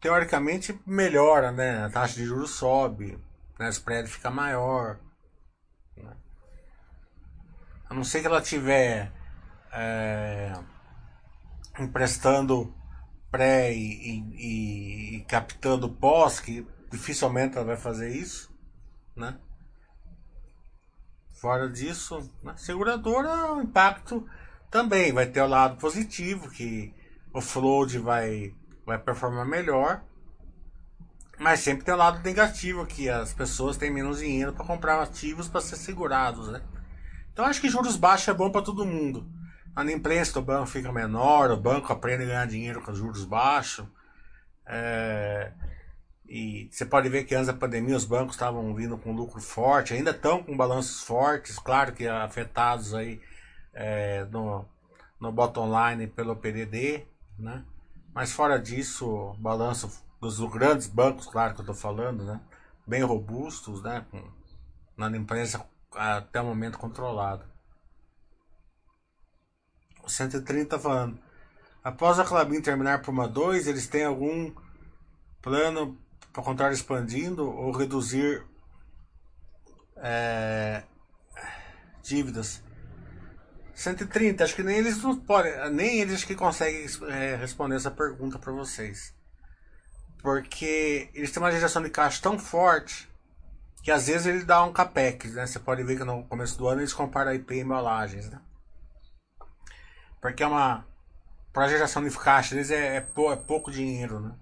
teoricamente 0.01 0.81
melhora, 0.83 1.51
né? 1.51 1.85
A 1.85 1.91
taxa 1.91 2.15
de 2.15 2.25
juros 2.25 2.55
sobe, 2.55 3.23
né? 3.59 3.67
o 3.67 3.69
spread 3.69 4.09
fica 4.09 4.31
maior. 4.31 4.99
Né? 5.95 6.17
A 7.87 7.93
não 7.93 8.03
ser 8.03 8.21
que 8.21 8.25
ela 8.25 8.41
tiver 8.41 9.11
é, 9.71 10.53
emprestando 11.77 12.73
pré 13.29 13.71
e, 13.75 13.77
e, 13.77 15.17
e, 15.17 15.25
captando 15.25 15.87
pós, 15.87 16.39
que 16.39 16.65
dificilmente 16.89 17.57
ela 17.57 17.65
vai 17.67 17.77
fazer 17.77 18.09
isso, 18.09 18.56
né? 19.17 19.37
Fora 21.33 21.69
disso, 21.69 22.31
né? 22.43 22.55
seguradora, 22.57 23.53
o 23.53 23.61
impacto 23.61 24.27
também 24.71 25.11
vai 25.11 25.25
ter 25.25 25.41
o 25.41 25.47
lado 25.47 25.77
positivo, 25.77 26.49
que 26.49 26.93
o 27.33 27.41
float 27.41 27.97
vai, 27.99 28.53
vai 28.85 28.97
performar 28.97 29.45
melhor, 29.45 30.03
mas 31.37 31.59
sempre 31.59 31.85
tem 31.85 31.93
o 31.93 31.97
lado 31.97 32.23
negativo, 32.23 32.85
que 32.85 33.09
as 33.09 33.33
pessoas 33.33 33.77
têm 33.77 33.91
menos 33.91 34.19
dinheiro 34.19 34.53
para 34.53 34.65
comprar 34.65 35.01
ativos 35.01 35.47
para 35.47 35.61
ser 35.61 35.75
segurados, 35.75 36.47
né? 36.49 36.61
Então 37.31 37.45
acho 37.45 37.61
que 37.61 37.69
juros 37.69 37.95
baixos 37.95 38.27
é 38.29 38.33
bom 38.33 38.51
para 38.51 38.63
todo 38.63 38.85
mundo. 38.85 39.29
A 39.75 39.83
inadimplência 39.83 40.33
do 40.33 40.41
banco 40.41 40.65
fica 40.65 40.91
menor, 40.91 41.51
o 41.51 41.57
banco 41.57 41.93
aprende 41.93 42.23
a 42.23 42.27
ganhar 42.27 42.47
dinheiro 42.47 42.81
com 42.81 42.95
juros 42.95 43.23
baixos. 43.25 43.85
É... 44.65 45.53
E 46.27 46.69
você 46.71 46.85
pode 46.85 47.07
ver 47.07 47.23
que 47.23 47.33
antes 47.33 47.47
da 47.47 47.53
pandemia 47.53 47.95
os 47.95 48.03
bancos 48.03 48.35
estavam 48.35 48.75
vindo 48.75 48.97
com 48.97 49.15
lucro 49.15 49.39
forte, 49.39 49.93
ainda 49.93 50.11
estão 50.11 50.43
com 50.43 50.57
balanços 50.57 51.01
fortes, 51.01 51.57
claro 51.57 51.93
que 51.93 52.05
afetados 52.05 52.93
aí 52.93 53.21
é, 53.73 54.25
no, 54.25 54.65
no 55.21 55.31
bottom 55.31 55.67
line 55.67 56.07
pelo 56.07 56.35
PDD, 56.35 57.05
né? 57.39 57.63
Mas 58.13 58.31
fora 58.33 58.59
disso, 58.59 59.35
balanço 59.39 60.03
dos 60.19 60.39
grandes 60.51 60.87
bancos, 60.87 61.27
claro 61.27 61.53
que 61.53 61.61
eu 61.61 61.63
estou 61.63 61.75
falando, 61.75 62.25
né? 62.25 62.41
Bem 62.85 63.03
robustos, 63.03 63.81
né? 63.81 64.05
Com, 64.11 64.21
na 64.97 65.15
imprensa 65.15 65.65
até 65.93 66.41
o 66.41 66.45
momento 66.45 66.77
controlado. 66.77 67.45
O 70.03 70.09
130 70.09 70.77
falando. 70.79 71.19
Após 71.83 72.19
a 72.19 72.25
Clabin 72.25 72.61
terminar 72.61 73.01
por 73.01 73.11
uma 73.11 73.27
2, 73.27 73.67
eles 73.67 73.87
têm 73.87 74.03
algum 74.03 74.53
plano 75.41 75.97
para 76.31 76.43
continuar 76.43 76.71
expandindo 76.71 77.49
ou 77.49 77.71
reduzir 77.71 78.45
é, 79.97 80.83
dívidas? 82.01 82.63
130, 83.73 84.43
acho 84.43 84.55
que 84.55 84.63
nem 84.63 84.77
eles 84.77 85.01
não 85.03 85.15
podem, 85.15 85.53
nem 85.71 85.99
eles 85.99 86.23
que 86.23 86.33
conseguem 86.33 86.87
é, 87.09 87.35
responder 87.35 87.75
essa 87.75 87.91
pergunta 87.91 88.39
para 88.39 88.51
vocês. 88.51 89.13
Porque 90.21 91.09
eles 91.13 91.31
têm 91.31 91.41
uma 91.41 91.51
geração 91.51 91.81
de 91.83 91.89
caixa 91.91 92.21
tão 92.21 92.39
forte 92.39 93.07
que 93.83 93.91
às 93.91 94.07
vezes 94.07 94.25
ele 94.25 94.43
dá 94.43 94.63
um 94.63 94.73
capex, 94.73 95.33
né? 95.33 95.45
Você 95.45 95.59
pode 95.59 95.83
ver 95.83 95.97
que 95.97 96.03
no 96.03 96.23
começo 96.25 96.57
do 96.57 96.67
ano 96.67 96.81
eles 96.81 96.91
comparam 96.91 97.33
IP 97.33 97.53
e 97.53 97.59
embalagens, 97.61 98.29
né? 98.29 98.41
Porque 100.19 100.43
é 100.43 100.47
uma 100.47 100.85
para 101.53 101.69
geração 101.69 102.03
de 102.03 102.15
caixa, 102.15 102.53
eles 102.53 102.69
é, 102.69 102.97
é, 102.97 102.97
é, 102.97 103.35
pouco 103.35 103.71
dinheiro, 103.71 104.19
né? 104.19 104.35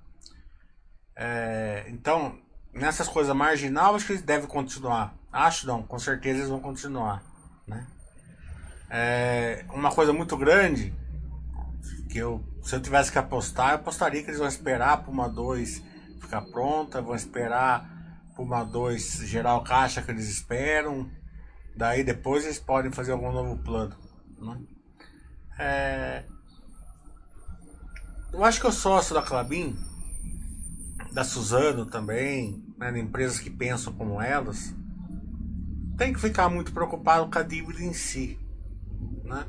É, 1.16 1.86
então, 1.88 2.38
nessas 2.74 3.08
coisas 3.08 3.36
marginal, 3.36 3.96
acho 3.96 4.06
que 4.06 4.14
eles 4.14 4.22
devem 4.22 4.48
continuar. 4.48 5.16
Acho 5.32 5.68
não, 5.68 5.84
com 5.84 6.00
certeza 6.00 6.40
eles 6.40 6.50
vão 6.50 6.60
continuar, 6.60 7.24
né? 7.68 7.88
É, 8.90 9.66
uma 9.70 9.92
coisa 9.92 10.14
muito 10.14 10.38
grande 10.38 10.94
que 12.10 12.20
eu 12.20 12.44
se 12.66 12.76
eu 12.76 12.82
tivesse 12.82 13.12
que 13.12 13.20
apostar, 13.20 13.70
eu 13.70 13.76
apostaria 13.76 14.24
que 14.24 14.30
eles 14.30 14.40
vão 14.40 14.48
esperar 14.48 14.94
a 14.94 14.98
Puma 14.98 15.30
2 15.30 15.84
ficar 16.20 16.42
pronta, 16.42 17.00
vão 17.00 17.16
esperar 17.16 17.88
Puma 18.36 18.64
2 18.66 19.28
gerar 19.28 19.56
o 19.56 19.64
caixa 19.64 20.02
que 20.02 20.10
eles 20.10 20.28
esperam, 20.28 21.08
daí 21.78 22.04
depois 22.04 22.44
eles 22.44 22.58
podem 22.58 22.92
fazer 22.92 23.12
algum 23.12 23.32
novo 23.32 23.62
plano. 23.64 23.96
Né? 24.40 24.60
É... 25.60 26.24
Eu 28.34 28.44
acho 28.44 28.60
que 28.60 28.68
o 28.68 28.72
sócio 28.72 29.14
da 29.14 29.22
Clabin, 29.22 29.78
da 31.16 31.24
Suzano 31.24 31.88
também, 31.88 32.64
né, 32.78 32.96
empresas 33.00 33.40
que 33.40 33.50
pensam 33.50 33.92
como 33.94 34.22
elas, 34.22 34.76
tem 35.98 36.14
que 36.14 36.20
ficar 36.20 36.50
muito 36.50 36.72
preocupado 36.72 37.32
com 37.32 37.40
a 37.40 37.44
dívida 37.44 37.82
em 37.82 37.94
si 37.94 38.38
né? 39.26 39.46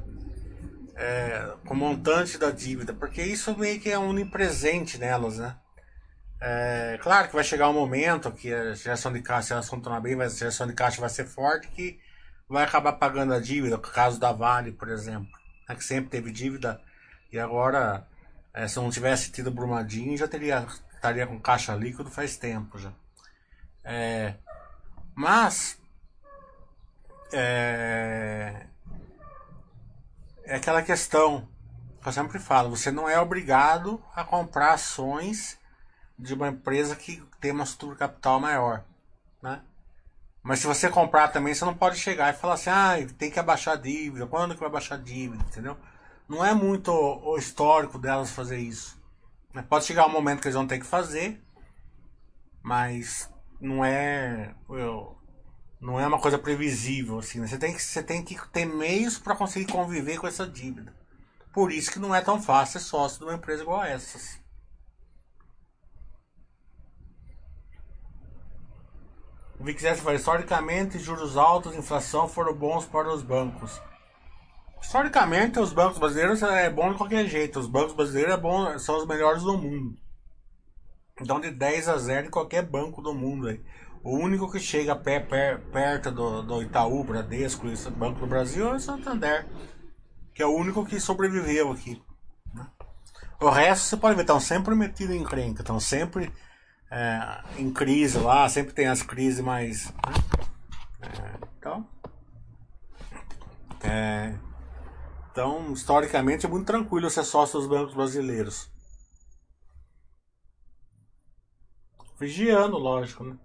É, 0.96 1.54
com 1.66 1.74
o 1.74 1.76
montante 1.76 2.38
da 2.38 2.50
dívida, 2.50 2.94
porque 2.94 3.22
isso 3.22 3.56
meio 3.56 3.78
que 3.78 3.90
é 3.90 3.98
onipresente 3.98 4.96
nelas, 4.96 5.38
né? 5.38 5.54
É, 6.40 6.98
claro 7.02 7.28
que 7.28 7.34
vai 7.34 7.44
chegar 7.44 7.68
um 7.68 7.74
momento 7.74 8.32
que 8.32 8.52
a 8.52 8.74
geração 8.74 9.12
de 9.12 9.20
caixa, 9.20 9.48
se 9.48 9.52
elas 9.52 9.68
continuar 9.68 10.00
bem, 10.00 10.20
a 10.20 10.28
geração 10.28 10.66
de 10.66 10.72
caixa 10.72 11.00
vai 11.00 11.10
ser 11.10 11.26
forte, 11.26 11.68
que 11.68 11.98
vai 12.48 12.64
acabar 12.64 12.94
pagando 12.94 13.34
a 13.34 13.40
dívida, 13.40 13.76
no 13.76 13.82
caso 13.82 14.18
da 14.18 14.32
Vale, 14.32 14.72
por 14.72 14.88
exemplo, 14.88 15.28
né, 15.68 15.74
que 15.74 15.84
sempre 15.84 16.10
teve 16.10 16.32
dívida, 16.32 16.80
e 17.30 17.38
agora, 17.38 18.06
é, 18.54 18.66
se 18.66 18.76
não 18.76 18.88
tivesse 18.90 19.30
tido 19.30 19.50
Brumadinho, 19.50 20.16
já 20.16 20.26
teria 20.26 20.66
estaria 21.06 21.26
com 21.26 21.38
caixa 21.38 21.74
líquido 21.74 22.10
faz 22.10 22.36
tempo 22.36 22.78
já. 22.78 22.92
É, 23.84 24.34
mas 25.14 25.78
é, 27.32 28.66
é 30.44 30.56
aquela 30.56 30.82
questão 30.82 31.48
que 32.02 32.08
eu 32.08 32.12
sempre 32.12 32.38
falo, 32.38 32.70
você 32.70 32.90
não 32.90 33.08
é 33.08 33.20
obrigado 33.20 34.02
a 34.14 34.24
comprar 34.24 34.74
ações 34.74 35.58
de 36.18 36.34
uma 36.34 36.48
empresa 36.48 36.96
que 36.96 37.22
tem 37.40 37.52
uma 37.52 37.64
estrutura 37.64 37.96
capital 37.96 38.40
maior, 38.40 38.84
né? 39.42 39.60
Mas 40.42 40.60
se 40.60 40.66
você 40.66 40.88
comprar 40.88 41.28
também, 41.28 41.52
você 41.52 41.64
não 41.64 41.74
pode 41.74 41.98
chegar 41.98 42.32
e 42.32 42.36
falar 42.36 42.54
assim, 42.54 42.70
ah, 42.70 42.94
tem 43.18 43.30
que 43.30 43.38
abaixar 43.38 43.74
a 43.74 43.80
dívida, 43.80 44.26
quando 44.26 44.54
que 44.54 44.60
vai 44.60 44.68
abaixar 44.68 44.98
a 44.98 45.02
dívida, 45.02 45.42
entendeu? 45.42 45.76
Não 46.28 46.44
é 46.44 46.54
muito 46.54 46.92
o 46.92 47.36
histórico 47.36 47.98
delas 47.98 48.30
fazer 48.30 48.58
isso. 48.58 48.96
Pode 49.62 49.84
chegar 49.84 50.06
um 50.06 50.12
momento 50.12 50.40
que 50.40 50.48
eles 50.48 50.54
vão 50.54 50.66
ter 50.66 50.78
que 50.78 50.86
fazer, 50.86 51.42
mas 52.62 53.30
não 53.60 53.84
é 53.84 54.54
eu, 54.68 55.16
não 55.80 55.98
é 55.98 56.06
uma 56.06 56.20
coisa 56.20 56.38
previsível 56.38 57.18
assim. 57.18 57.40
Né? 57.40 57.46
Você 57.46 57.58
tem 57.58 57.72
que 57.72 57.82
você 57.82 58.02
tem 58.02 58.24
que 58.24 58.36
ter 58.48 58.64
meios 58.66 59.18
para 59.18 59.36
conseguir 59.36 59.70
conviver 59.72 60.18
com 60.18 60.26
essa 60.26 60.46
dívida. 60.46 60.94
Por 61.52 61.72
isso 61.72 61.90
que 61.90 61.98
não 61.98 62.14
é 62.14 62.20
tão 62.20 62.40
fácil 62.40 62.78
ser 62.78 62.86
sócio 62.86 63.18
de 63.18 63.24
uma 63.24 63.34
empresa 63.34 63.62
igual 63.62 63.80
a 63.80 63.88
essas. 63.88 64.38
O 69.58 69.96
fala, 69.96 70.16
historicamente, 70.16 70.98
juros 70.98 71.36
altos 71.36 71.74
e 71.74 71.78
inflação 71.78 72.28
foram 72.28 72.54
bons 72.54 72.84
para 72.84 73.08
os 73.08 73.22
bancos. 73.22 73.80
Historicamente, 74.86 75.58
os 75.58 75.72
bancos 75.72 75.98
brasileiros 75.98 76.40
é 76.44 76.70
bom 76.70 76.92
de 76.92 76.96
qualquer 76.96 77.26
jeito. 77.26 77.58
Os 77.58 77.66
bancos 77.66 77.92
brasileiros 77.92 78.34
é 78.34 78.36
bom, 78.36 78.78
são 78.78 78.96
os 78.96 79.04
melhores 79.04 79.42
do 79.42 79.58
mundo. 79.58 79.98
Então, 81.20 81.40
de 81.40 81.50
10 81.50 81.88
a 81.88 81.98
0 81.98 82.28
em 82.28 82.30
qualquer 82.30 82.62
banco 82.62 83.02
do 83.02 83.12
mundo. 83.12 83.48
Aí. 83.48 83.60
O 84.04 84.16
único 84.16 84.48
que 84.48 84.60
chega 84.60 84.94
pé, 84.94 85.18
pé, 85.18 85.56
perto 85.56 86.12
do, 86.12 86.40
do 86.40 86.62
Itaú, 86.62 87.02
Bradesco, 87.02 87.66
esse 87.66 87.90
Banco 87.90 88.20
do 88.20 88.28
Brasil 88.28 88.68
é 88.68 88.76
o 88.76 88.80
Santander. 88.80 89.44
Que 90.32 90.40
é 90.40 90.46
o 90.46 90.54
único 90.54 90.86
que 90.86 91.00
sobreviveu 91.00 91.72
aqui. 91.72 92.00
Né? 92.54 92.64
O 93.40 93.50
resto 93.50 93.86
você 93.86 93.96
pode 93.96 94.14
ver, 94.14 94.20
estão 94.20 94.38
sempre 94.38 94.72
metidos 94.76 95.16
em 95.16 95.18
encrenca, 95.18 95.62
estão 95.62 95.80
sempre 95.80 96.32
é, 96.88 97.40
em 97.58 97.72
crise 97.72 98.18
lá, 98.18 98.48
sempre 98.48 98.72
tem 98.72 98.86
as 98.86 99.02
crises 99.02 99.40
mais. 99.40 99.92
Né? 101.00 101.08
É, 101.10 101.46
então. 101.58 101.88
É, 103.82 104.45
então, 105.36 105.70
historicamente, 105.70 106.46
é 106.46 106.48
muito 106.48 106.64
tranquilo 106.64 107.10
ser 107.10 107.22
sócio 107.22 107.58
dos 107.58 107.68
bancos 107.68 107.92
brasileiros. 107.92 108.70
Vigiando, 112.18 112.78
lógico, 112.78 113.22
né? 113.22 113.36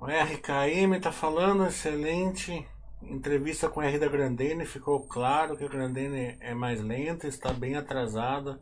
O 0.00 0.06
RKM 0.06 1.00
tá 1.02 1.10
falando, 1.10 1.66
excelente. 1.66 2.64
Entrevista 3.02 3.68
com 3.68 3.80
a 3.80 3.86
R 3.86 3.98
da 3.98 4.06
Grandene, 4.06 4.64
ficou 4.64 5.00
claro 5.08 5.56
que 5.56 5.64
a 5.64 5.68
Grandene 5.68 6.36
é 6.38 6.54
mais 6.54 6.80
lenta, 6.80 7.26
está 7.26 7.52
bem 7.52 7.74
atrasada 7.74 8.60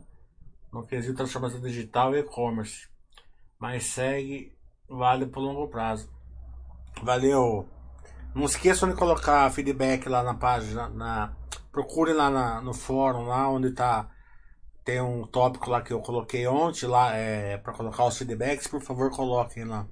no 0.71 0.83
quesito 0.83 1.17
transformação 1.17 1.61
digital 1.61 2.15
e 2.15 2.21
e-commerce, 2.21 2.87
mas 3.59 3.83
segue, 3.83 4.51
vale 4.89 5.27
por 5.27 5.41
longo 5.41 5.67
prazo. 5.67 6.11
Valeu! 7.03 7.82
Não 8.35 8.45
esqueçam 8.45 8.89
de 8.89 8.95
colocar 8.95 9.51
feedback 9.51 10.09
lá 10.09 10.23
na 10.23 10.33
página, 10.33 10.89
na, 10.89 11.33
procure 11.71 12.13
lá 12.13 12.29
na, 12.29 12.61
no 12.61 12.73
fórum, 12.73 13.25
lá 13.25 13.47
onde 13.49 13.71
tá 13.71 14.09
tem 14.83 14.99
um 14.99 15.25
tópico 15.25 15.69
lá 15.69 15.81
que 15.81 15.93
eu 15.93 16.01
coloquei 16.01 16.45
ontem 16.45 16.87
lá 16.87 17.15
é 17.15 17.57
para 17.57 17.73
colocar 17.73 18.05
os 18.05 18.17
feedbacks, 18.17 18.67
por 18.67 18.81
favor 18.81 19.09
coloquem 19.11 19.63
lá. 19.63 19.87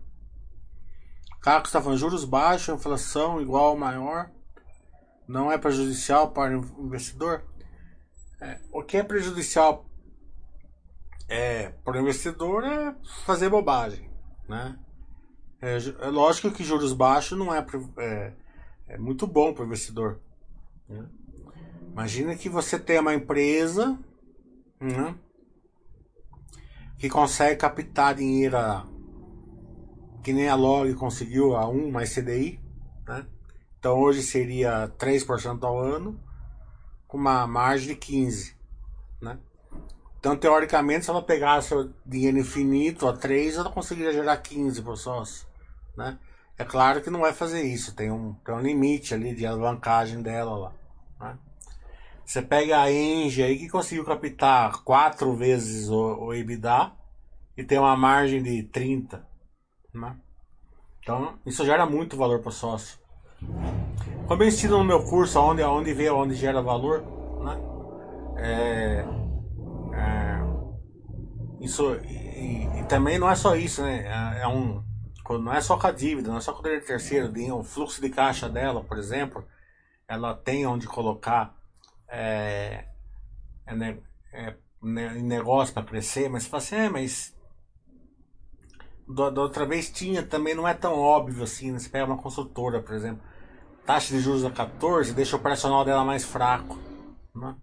Caco 1.41 1.67
está 1.67 1.81
falando 1.81 1.97
juros 1.97 2.25
baixos, 2.25 2.75
inflação 2.75 3.41
igual 3.41 3.71
ou 3.71 3.77
maior, 3.77 4.29
não 5.27 5.51
é 5.51 5.57
prejudicial 5.57 6.31
para 6.31 6.57
o 6.57 6.85
investidor. 6.85 7.43
É, 8.41 8.59
o 8.71 8.83
que 8.83 8.97
é 8.97 9.03
prejudicial 9.03 9.85
é, 11.29 11.69
para 11.69 11.97
o 11.97 12.01
investidor 12.01 12.63
é 12.63 12.93
fazer 13.25 13.49
bobagem, 13.49 14.11
né? 14.47 14.77
É, 15.61 15.77
é 15.77 16.07
lógico 16.07 16.49
que 16.49 16.63
juros 16.63 16.91
baixos 16.91 17.37
não 17.37 17.53
é, 17.53 17.63
é, 17.99 18.33
é 18.87 18.97
muito 18.97 19.27
bom 19.27 19.53
para 19.53 19.61
o 19.61 19.65
investidor. 19.67 20.19
Né? 20.89 21.05
Imagina 21.91 22.35
que 22.35 22.49
você 22.49 22.79
tem 22.79 22.99
uma 22.99 23.13
empresa 23.13 23.97
né, 24.79 25.15
que 26.97 27.07
consegue 27.07 27.57
captar 27.57 28.15
dinheiro 28.15 28.57
a, 28.57 28.87
que 30.23 30.33
nem 30.33 30.49
a 30.49 30.55
Log 30.55 30.91
conseguiu 30.95 31.55
a 31.55 31.69
1 31.69 31.91
mais 31.91 32.11
CDI. 32.11 32.59
Né? 33.07 33.27
Então 33.77 33.99
hoje 33.99 34.23
seria 34.23 34.91
3% 34.97 35.63
ao 35.63 35.77
ano 35.77 36.19
com 37.07 37.17
uma 37.17 37.45
margem 37.45 37.89
de 37.89 37.95
15%. 37.95 38.55
Né? 39.21 39.37
Então, 40.19 40.35
teoricamente, 40.35 41.05
se 41.05 41.09
ela 41.09 41.21
pegasse 41.21 41.73
o 41.73 41.91
dinheiro 42.05 42.37
infinito 42.37 43.07
a 43.07 43.13
3, 43.13 43.57
ela 43.57 43.71
conseguiria 43.71 44.13
gerar 44.13 44.37
15 44.37 44.81
para 44.81 44.91
o 44.91 44.95
sócio 44.95 45.50
né? 45.95 46.17
É 46.57 46.63
claro 46.63 47.01
que 47.01 47.09
não 47.09 47.21
vai 47.21 47.33
fazer 47.33 47.63
isso, 47.63 47.95
tem 47.95 48.11
um, 48.11 48.33
tem 48.45 48.53
um 48.53 48.59
limite 48.59 49.13
ali 49.13 49.33
de 49.33 49.45
alavancagem 49.45 50.21
dela 50.21 50.57
lá. 50.57 50.73
Né? 51.19 51.37
Você 52.25 52.41
pega 52.41 52.81
a 52.81 52.91
Engie 52.91 53.43
aí 53.43 53.57
que 53.57 53.67
conseguiu 53.67 54.05
captar 54.05 54.83
quatro 54.83 55.33
vezes 55.35 55.89
o, 55.89 56.25
o 56.25 56.33
EBITDA 56.33 56.91
e 57.57 57.63
tem 57.63 57.79
uma 57.79 57.97
margem 57.97 58.43
de 58.43 58.63
30. 58.63 59.25
Né? 59.93 60.15
Então 60.99 61.39
isso 61.45 61.65
gera 61.65 61.85
muito 61.85 62.15
valor 62.15 62.39
para 62.39 62.49
o 62.49 62.53
sócio. 62.53 62.99
Como 64.27 64.43
eu 64.43 64.47
ensino 64.47 64.77
no 64.77 64.83
meu 64.83 65.03
curso 65.03 65.39
onde, 65.39 65.63
onde 65.63 65.93
vê 65.93 66.09
onde 66.09 66.35
gera 66.35 66.61
valor, 66.61 67.03
né? 67.43 67.59
É, 68.37 69.05
é, 69.93 70.41
isso 71.59 71.95
e, 72.05 72.79
e, 72.79 72.83
também 72.87 73.19
não 73.19 73.29
é 73.29 73.35
só 73.35 73.55
isso, 73.55 73.81
né? 73.81 74.05
É, 74.05 74.43
é 74.43 74.47
um 74.47 74.83
não 75.39 75.53
é 75.53 75.61
só 75.61 75.77
com 75.77 75.87
a 75.87 75.91
dívida, 75.91 76.29
não 76.29 76.37
é 76.37 76.41
só 76.41 76.53
com 76.53 76.59
o 76.59 76.63
direito 76.63 76.87
terceiro, 76.87 77.31
tem 77.31 77.51
o 77.51 77.63
fluxo 77.63 78.01
de 78.01 78.09
caixa 78.09 78.49
dela, 78.49 78.83
por 78.83 78.97
exemplo, 78.97 79.45
ela 80.07 80.33
tem 80.33 80.65
onde 80.65 80.87
colocar 80.87 81.55
é, 82.07 82.85
é, 83.65 83.97
é, 84.33 84.55
negócio 84.81 85.73
para 85.73 85.83
crescer, 85.83 86.29
mas 86.29 86.43
você 86.43 86.49
fala 86.49 86.63
assim, 86.63 86.75
é, 86.75 86.89
mas 86.89 87.35
da, 89.07 89.29
da, 89.29 89.41
outra 89.41 89.65
vez 89.65 89.89
tinha, 89.89 90.23
também 90.23 90.53
não 90.53 90.67
é 90.67 90.73
tão 90.73 90.99
óbvio 90.99 91.43
assim, 91.43 91.71
né? 91.71 91.79
você 91.79 91.89
pega 91.89 92.05
uma 92.05 92.21
construtora, 92.21 92.81
por 92.81 92.95
exemplo, 92.95 93.21
taxa 93.85 94.13
de 94.13 94.19
juros 94.19 94.45
a 94.45 94.51
14 94.51 95.13
deixa 95.13 95.35
o 95.35 95.39
operacional 95.39 95.85
dela 95.85 96.03
mais 96.03 96.23
fraco, 96.23 96.77
né? 97.33 97.55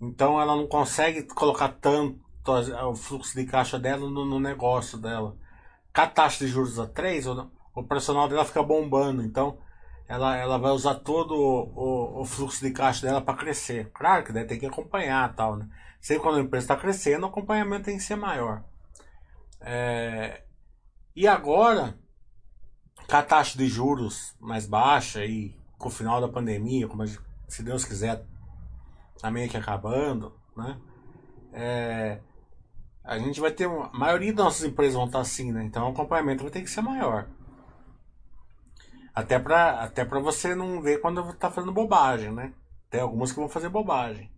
então 0.00 0.40
ela 0.40 0.54
não 0.54 0.66
consegue 0.66 1.22
colocar 1.22 1.68
tanto 1.68 2.20
o 2.88 2.94
fluxo 2.94 3.34
de 3.36 3.46
caixa 3.46 3.78
dela 3.78 4.10
no, 4.10 4.24
no 4.24 4.40
negócio 4.40 4.98
dela 4.98 5.36
com 5.94 6.00
a 6.00 6.06
taxa 6.06 6.44
de 6.44 6.50
juros 6.50 6.78
a 6.78 6.86
3, 6.86 7.26
o, 7.26 7.50
operacional 7.74 8.28
dela 8.28 8.44
fica 8.44 8.62
bombando. 8.62 9.22
Então, 9.22 9.58
ela, 10.08 10.36
ela 10.36 10.58
vai 10.58 10.72
usar 10.72 10.96
todo 10.96 11.34
o, 11.34 11.72
o, 11.74 12.20
o 12.20 12.24
fluxo 12.24 12.64
de 12.64 12.70
caixa 12.70 13.06
dela 13.06 13.20
para 13.20 13.38
crescer. 13.38 13.90
Claro 13.92 14.24
que 14.24 14.32
daí 14.32 14.46
tem 14.46 14.58
que 14.58 14.66
acompanhar 14.66 15.34
tal, 15.34 15.56
né? 15.56 15.68
Sempre 16.00 16.22
quando 16.22 16.38
a 16.38 16.42
empresa 16.42 16.64
está 16.64 16.76
crescendo, 16.76 17.24
o 17.24 17.28
acompanhamento 17.28 17.84
tem 17.84 17.96
que 17.96 18.02
ser 18.02 18.16
maior. 18.16 18.64
É, 19.60 20.42
e 21.14 21.28
agora, 21.28 21.96
com 23.08 23.16
a 23.16 23.22
taxa 23.22 23.56
de 23.56 23.68
juros 23.68 24.34
mais 24.40 24.66
baixa 24.66 25.24
e 25.24 25.56
com 25.78 25.88
o 25.88 25.92
final 25.92 26.20
da 26.20 26.28
pandemia, 26.28 26.88
como 26.88 27.06
gente, 27.06 27.20
se 27.46 27.62
Deus 27.62 27.84
quiser, 27.84 28.24
tá 29.20 29.30
meio 29.30 29.48
que 29.48 29.56
acabando, 29.56 30.34
né? 30.56 30.78
É, 31.52 32.20
a 33.04 33.18
gente 33.18 33.40
vai 33.40 33.50
ter. 33.50 33.66
A 33.68 33.90
maioria 33.92 34.32
das 34.32 34.44
nossas 34.44 34.64
empresas 34.64 34.94
vão 34.94 35.06
estar 35.06 35.20
assim, 35.20 35.52
né? 35.52 35.64
Então 35.64 35.86
o 35.86 35.92
acompanhamento 35.92 36.42
vai 36.42 36.52
ter 36.52 36.62
que 36.62 36.70
ser 36.70 36.82
maior. 36.82 37.28
Até 39.14 39.38
pra, 39.38 39.82
até 39.82 40.04
pra 40.04 40.20
você 40.20 40.54
não 40.54 40.80
ver 40.80 41.00
quando 41.00 41.34
tá 41.34 41.50
fazendo 41.50 41.72
bobagem, 41.72 42.32
né? 42.32 42.54
Tem 42.88 43.00
algumas 43.00 43.32
que 43.32 43.38
vão 43.38 43.48
fazer 43.48 43.68
bobagem. 43.68 44.30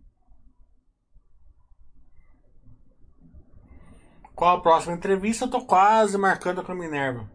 Qual 4.35 4.57
a 4.57 4.61
próxima 4.61 4.95
entrevista? 4.95 5.45
Eu 5.45 5.49
tô 5.49 5.65
quase 5.65 6.17
marcando 6.17 6.61
com 6.61 6.71
a 6.71 6.75
Minerva. 6.75 7.29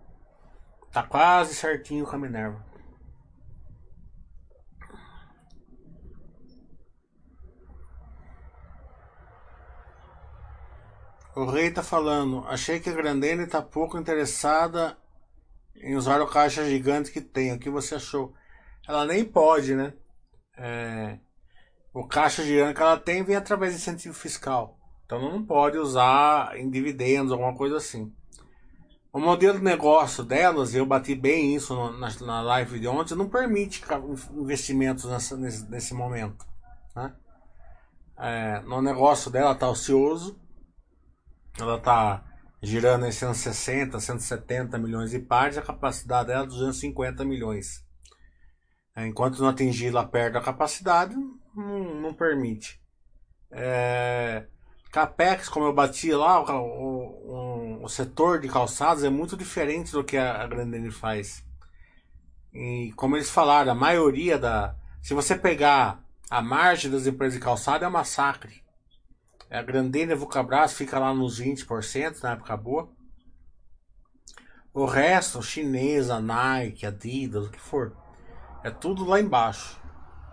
Tá 0.92 1.02
quase 1.02 1.54
certinho 1.54 2.04
com 2.04 2.16
a 2.16 2.18
Minerva. 2.18 2.62
O 11.34 11.44
rei 11.44 11.70
tá 11.70 11.82
falando, 11.82 12.44
achei 12.48 12.80
que 12.80 12.90
a 12.90 12.94
Grandene 12.94 13.46
tá 13.46 13.62
pouco 13.62 13.96
interessada 13.96 14.98
em 15.76 15.94
usar 15.94 16.20
o 16.20 16.26
caixa 16.26 16.64
gigante 16.64 17.12
que 17.12 17.20
tem. 17.20 17.52
O 17.52 17.58
que 17.58 17.70
você 17.70 17.94
achou? 17.94 18.34
Ela 18.86 19.06
nem 19.06 19.24
pode, 19.24 19.74
né? 19.74 19.92
É, 20.56 21.18
o 21.94 22.06
caixa 22.06 22.42
gigante 22.42 22.74
que 22.74 22.82
ela 22.82 22.98
tem 22.98 23.22
vem 23.22 23.36
através 23.36 23.72
de 23.72 23.80
incentivo 23.80 24.14
fiscal. 24.14 24.76
Então 25.06 25.20
não 25.20 25.44
pode 25.44 25.78
usar 25.78 26.56
em 26.56 26.68
dividendos, 26.68 27.32
alguma 27.32 27.54
coisa 27.54 27.76
assim. 27.76 28.12
O 29.12 29.18
modelo 29.18 29.58
de 29.58 29.64
negócio 29.64 30.24
delas, 30.24 30.74
eu 30.74 30.86
bati 30.86 31.14
bem 31.14 31.54
isso 31.54 31.74
na, 31.92 32.08
na 32.20 32.42
live 32.42 32.78
de 32.78 32.86
ontem, 32.86 33.16
não 33.16 33.28
permite 33.28 33.82
investimentos 34.32 35.04
nessa, 35.04 35.36
nesse, 35.36 35.68
nesse 35.68 35.94
momento. 35.94 36.46
Né? 36.94 37.12
É, 38.18 38.60
no 38.60 38.80
negócio 38.80 39.30
dela 39.30 39.52
está 39.52 39.68
ocioso, 39.68 40.39
ela 41.58 41.76
está 41.76 42.24
girando 42.62 43.06
em 43.06 43.12
160, 43.12 43.98
170 43.98 44.78
milhões 44.78 45.10
de 45.10 45.18
pares, 45.18 45.56
a 45.56 45.62
capacidade 45.62 46.28
dela 46.28 46.44
é 46.44 46.46
250 46.46 47.24
milhões. 47.24 47.84
É, 48.94 49.06
enquanto 49.06 49.40
não 49.40 49.48
atingir 49.48 49.90
lá 49.90 50.04
perto 50.04 50.34
da 50.34 50.40
capacidade, 50.40 51.14
não, 51.54 51.94
não 52.00 52.14
permite. 52.14 52.80
É, 53.50 54.46
Capex, 54.90 55.48
como 55.48 55.66
eu 55.66 55.72
bati 55.72 56.12
lá, 56.12 56.40
o, 56.40 57.78
o, 57.78 57.84
o, 57.84 57.88
setor 57.88 58.40
de 58.40 58.48
calçados 58.48 59.04
é 59.04 59.10
muito 59.10 59.36
diferente 59.36 59.92
do 59.92 60.04
que 60.04 60.16
a, 60.16 60.42
a 60.42 60.46
Grandene 60.46 60.90
faz. 60.90 61.44
E 62.52 62.92
como 62.96 63.16
eles 63.16 63.30
falaram, 63.30 63.72
a 63.72 63.74
maioria 63.74 64.38
da. 64.38 64.74
Se 65.00 65.14
você 65.14 65.36
pegar 65.36 66.04
a 66.28 66.42
margem 66.42 66.90
das 66.90 67.06
empresas 67.06 67.34
de 67.34 67.44
calçado, 67.44 67.84
é 67.84 67.88
um 67.88 67.92
massacre. 67.92 68.59
A 69.50 69.62
Grandene 69.62 70.12
a 70.12 70.16
Vulcabras 70.16 70.74
fica 70.74 70.98
lá 70.98 71.12
nos 71.12 71.40
20% 71.40 72.22
na 72.22 72.32
época 72.32 72.56
boa. 72.56 72.88
O 74.72 74.84
resto, 74.84 75.42
chinesa, 75.42 76.20
Nike, 76.20 76.86
Adidas, 76.86 77.46
o 77.46 77.50
que 77.50 77.58
for, 77.58 77.96
é 78.62 78.70
tudo 78.70 79.04
lá 79.04 79.18
embaixo, 79.18 79.80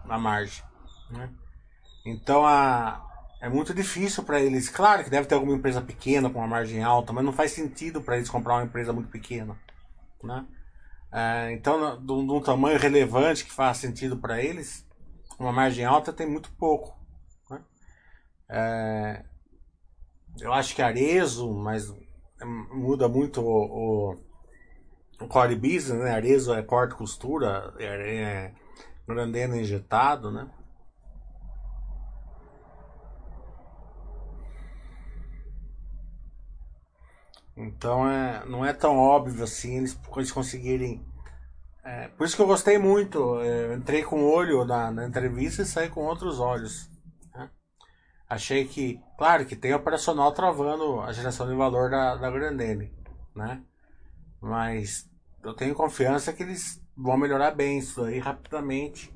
na 0.06 0.20
margem. 0.20 0.64
Né? 1.10 1.32
Então 2.06 2.46
a, 2.46 3.04
é 3.42 3.50
muito 3.50 3.74
difícil 3.74 4.24
para 4.24 4.40
eles. 4.40 4.70
Claro 4.70 5.04
que 5.04 5.10
deve 5.10 5.28
ter 5.28 5.34
alguma 5.34 5.56
empresa 5.56 5.82
pequena 5.82 6.30
com 6.30 6.38
uma 6.38 6.48
margem 6.48 6.84
alta, 6.84 7.12
mas 7.12 7.26
não 7.26 7.34
faz 7.34 7.52
sentido 7.52 8.02
para 8.02 8.18
eles 8.18 8.30
comprar 8.30 8.56
uma 8.56 8.66
empresa 8.66 8.94
muito 8.94 9.10
pequena. 9.10 9.58
Né? 10.24 10.46
É, 11.12 11.52
então, 11.54 12.00
de 12.04 12.12
um 12.12 12.42
tamanho 12.42 12.78
relevante 12.78 13.46
que 13.46 13.52
faz 13.52 13.78
sentido 13.78 14.18
para 14.18 14.42
eles, 14.42 14.86
uma 15.40 15.52
margem 15.52 15.86
alta 15.86 16.14
tem 16.14 16.28
muito 16.28 16.52
pouco. 16.52 16.97
É, 18.50 19.24
eu 20.40 20.54
acho 20.54 20.76
que 20.76 20.82
Arezo, 20.82 21.54
mas 21.54 21.94
muda 22.72 23.10
muito 23.10 23.42
o, 23.42 24.12
o, 24.12 24.16
o 25.22 25.28
core 25.28 25.56
business, 25.56 26.00
né? 26.00 26.12
Arezo 26.12 26.54
é 26.54 26.62
corte 26.62 26.96
costura, 26.96 27.74
é, 27.80 27.86
é 27.86 28.54
grandena 29.08 29.58
injetado, 29.58 30.32
né? 30.32 30.50
Então 37.58 38.08
é, 38.08 38.46
não 38.46 38.64
é 38.64 38.72
tão 38.72 38.96
óbvio 38.98 39.44
assim 39.44 39.78
eles, 39.78 40.00
eles 40.16 40.32
conseguirem. 40.32 41.04
É, 41.84 42.10
por 42.10 42.26
isso 42.26 42.36
que 42.36 42.42
eu 42.42 42.48
gostei 42.48 42.78
muito. 42.78 43.42
É, 43.42 43.74
entrei 43.74 44.04
com 44.04 44.22
o 44.22 44.32
olho 44.32 44.64
na, 44.64 44.92
na, 44.92 45.08
entrevista 45.08 45.64
e 45.64 45.66
saí 45.66 45.90
com 45.90 46.02
outros 46.06 46.40
olhos. 46.40 46.88
Achei 48.30 48.68
que, 48.68 49.00
claro, 49.18 49.46
que 49.46 49.56
tem 49.56 49.74
operacional 49.74 50.34
travando 50.34 51.00
a 51.02 51.14
geração 51.14 51.48
de 51.48 51.56
valor 51.56 51.90
da, 51.90 52.16
da 52.16 52.30
Grandene, 52.30 52.94
né? 53.34 53.64
Mas 54.42 55.10
eu 55.44 55.54
tenho 55.54 55.74
confiança 55.74 56.34
que 56.34 56.44
eles 56.44 56.84
vão 56.96 57.18
melhorar 57.18 57.52
bem 57.52 57.78
isso 57.80 58.04
aí 58.04 58.20
rapidamente. 58.20 59.16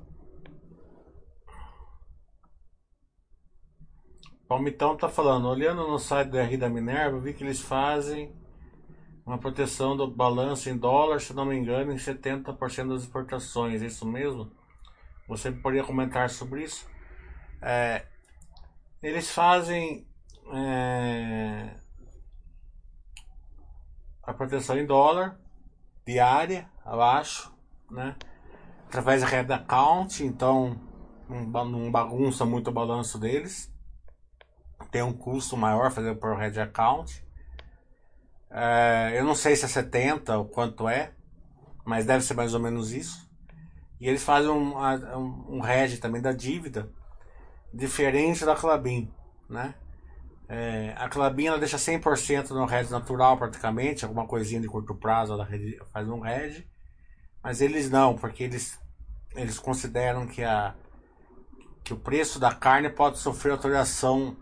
Palmitão 4.47 4.97
tá 4.97 5.09
falando, 5.09 5.47
olhando 5.47 5.87
no 5.87 5.97
site 5.97 6.29
do 6.29 6.37
RI 6.37 6.57
da 6.57 6.69
Minerva, 6.69 7.19
vi 7.19 7.33
que 7.33 7.43
eles 7.43 7.61
fazem 7.61 8.33
uma 9.25 9.37
proteção 9.37 9.95
do 9.95 10.09
balanço 10.09 10.69
em 10.69 10.77
dólar, 10.77 11.21
se 11.21 11.33
não 11.33 11.45
me 11.45 11.55
engano, 11.55 11.91
em 11.91 11.97
70% 11.97 12.89
das 12.89 13.03
exportações, 13.03 13.81
é 13.81 13.85
isso 13.85 14.05
mesmo? 14.05 14.51
Você 15.27 15.51
poderia 15.51 15.85
comentar 15.85 16.29
sobre 16.29 16.63
isso? 16.63 16.85
É, 17.61 18.05
eles 19.01 19.29
fazem 19.31 20.07
é, 20.53 21.75
a 24.23 24.33
proteção 24.33 24.77
em 24.77 24.85
dólar 24.85 25.39
diária, 26.05 26.69
abaixo, 26.85 27.53
né? 27.89 28.15
Através 28.87 29.21
da 29.21 29.27
rede 29.27 29.53
account, 29.53 30.23
então 30.23 30.79
não 31.29 31.89
bagunça 31.91 32.45
muito 32.45 32.69
o 32.69 32.73
balanço 32.73 33.17
deles 33.17 33.71
tem 34.91 35.01
um 35.01 35.13
custo 35.13 35.55
maior 35.55 35.89
fazer 35.91 36.15
por 36.15 36.35
Red 36.35 36.59
Account. 36.59 37.23
É, 38.49 39.13
eu 39.15 39.23
não 39.23 39.33
sei 39.33 39.55
se 39.55 39.65
é 39.65 39.67
70 39.67 40.37
ou 40.37 40.45
quanto 40.45 40.87
é, 40.87 41.13
mas 41.85 42.05
deve 42.05 42.23
ser 42.23 42.33
mais 42.33 42.53
ou 42.53 42.59
menos 42.59 42.91
isso. 42.91 43.29
E 43.99 44.07
eles 44.07 44.23
fazem 44.23 44.49
um, 44.49 44.75
um, 44.77 45.57
um 45.57 45.59
Red 45.61 45.97
também 45.97 46.21
da 46.21 46.33
dívida, 46.33 46.89
diferente 47.73 48.45
da 48.45 48.55
Clabin, 48.55 49.11
né? 49.49 49.75
É, 50.47 50.93
a 50.97 51.07
Clabin 51.07 51.47
ela 51.47 51.57
deixa 51.57 51.77
100% 51.77 52.49
no 52.49 52.65
Red 52.65 52.89
natural 52.89 53.37
praticamente, 53.37 54.03
alguma 54.03 54.27
coisinha 54.27 54.59
de 54.59 54.67
curto 54.67 54.93
prazo 54.93 55.31
ela 55.31 55.47
faz 55.93 56.09
um 56.09 56.19
Red, 56.19 56.65
mas 57.41 57.61
eles 57.61 57.89
não, 57.89 58.17
porque 58.17 58.43
eles, 58.43 58.77
eles 59.33 59.57
consideram 59.57 60.27
que, 60.27 60.43
a, 60.43 60.75
que 61.83 61.93
o 61.93 61.97
preço 61.97 62.37
da 62.37 62.53
carne 62.53 62.89
pode 62.89 63.17
sofrer 63.17 63.51
alteração 63.51 64.35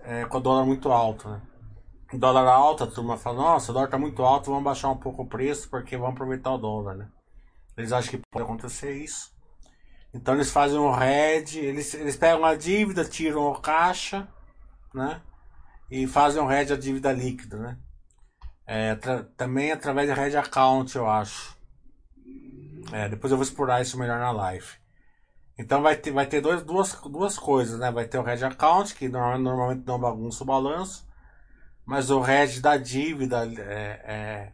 é, 0.00 0.24
com 0.24 0.38
o 0.38 0.40
dólar 0.40 0.66
muito 0.66 0.90
alto, 0.90 1.28
né? 1.28 1.40
Dólar 2.12 2.48
alto, 2.48 2.84
a 2.84 2.86
turma 2.86 3.16
fala, 3.16 3.36
nossa, 3.36 3.70
o 3.70 3.74
dólar 3.74 3.88
tá 3.88 3.98
muito 3.98 4.22
alto, 4.24 4.50
vamos 4.50 4.64
baixar 4.64 4.90
um 4.90 4.96
pouco 4.96 5.22
o 5.22 5.28
preço 5.28 5.68
porque 5.70 5.96
vamos 5.96 6.14
aproveitar 6.14 6.52
o 6.54 6.58
dólar, 6.58 6.96
né? 6.96 7.08
Eles 7.76 7.92
acham 7.92 8.10
que 8.10 8.22
pode 8.32 8.44
acontecer 8.44 8.96
isso. 8.96 9.35
Então 10.16 10.34
eles 10.34 10.50
fazem 10.50 10.78
um 10.78 10.90
RED, 10.90 11.58
eles, 11.58 11.92
eles 11.94 12.16
pegam 12.16 12.44
a 12.44 12.54
dívida, 12.54 13.04
tiram 13.04 13.42
o 13.42 13.60
caixa, 13.60 14.26
né? 14.94 15.20
E 15.90 16.06
fazem 16.06 16.40
um 16.40 16.46
RED 16.46 16.72
a 16.72 16.76
dívida 16.76 17.12
líquida, 17.12 17.58
né? 17.58 17.78
É, 18.66 18.96
também 19.36 19.70
através 19.70 20.08
de 20.08 20.14
RED 20.14 20.36
Account, 20.36 20.96
eu 20.96 21.08
acho. 21.08 21.54
É, 22.92 23.08
depois 23.08 23.30
eu 23.30 23.36
vou 23.36 23.44
explorar 23.44 23.82
isso 23.82 23.98
melhor 23.98 24.18
na 24.18 24.30
live. 24.32 24.66
Então 25.58 25.82
vai 25.82 25.96
ter, 25.96 26.10
vai 26.10 26.26
ter 26.26 26.40
dois, 26.40 26.62
duas, 26.62 26.94
duas 27.02 27.38
coisas, 27.38 27.78
né? 27.78 27.90
Vai 27.90 28.06
ter 28.06 28.18
o 28.18 28.22
Red 28.22 28.44
Account, 28.44 28.94
que 28.94 29.08
normalmente 29.08 29.86
não 29.86 29.98
bagunça 29.98 30.42
o 30.44 30.46
balanço, 30.46 31.06
mas 31.84 32.10
o 32.10 32.20
Red 32.20 32.60
da 32.60 32.76
dívida 32.76 33.46
é, 33.46 34.02
é, 34.04 34.52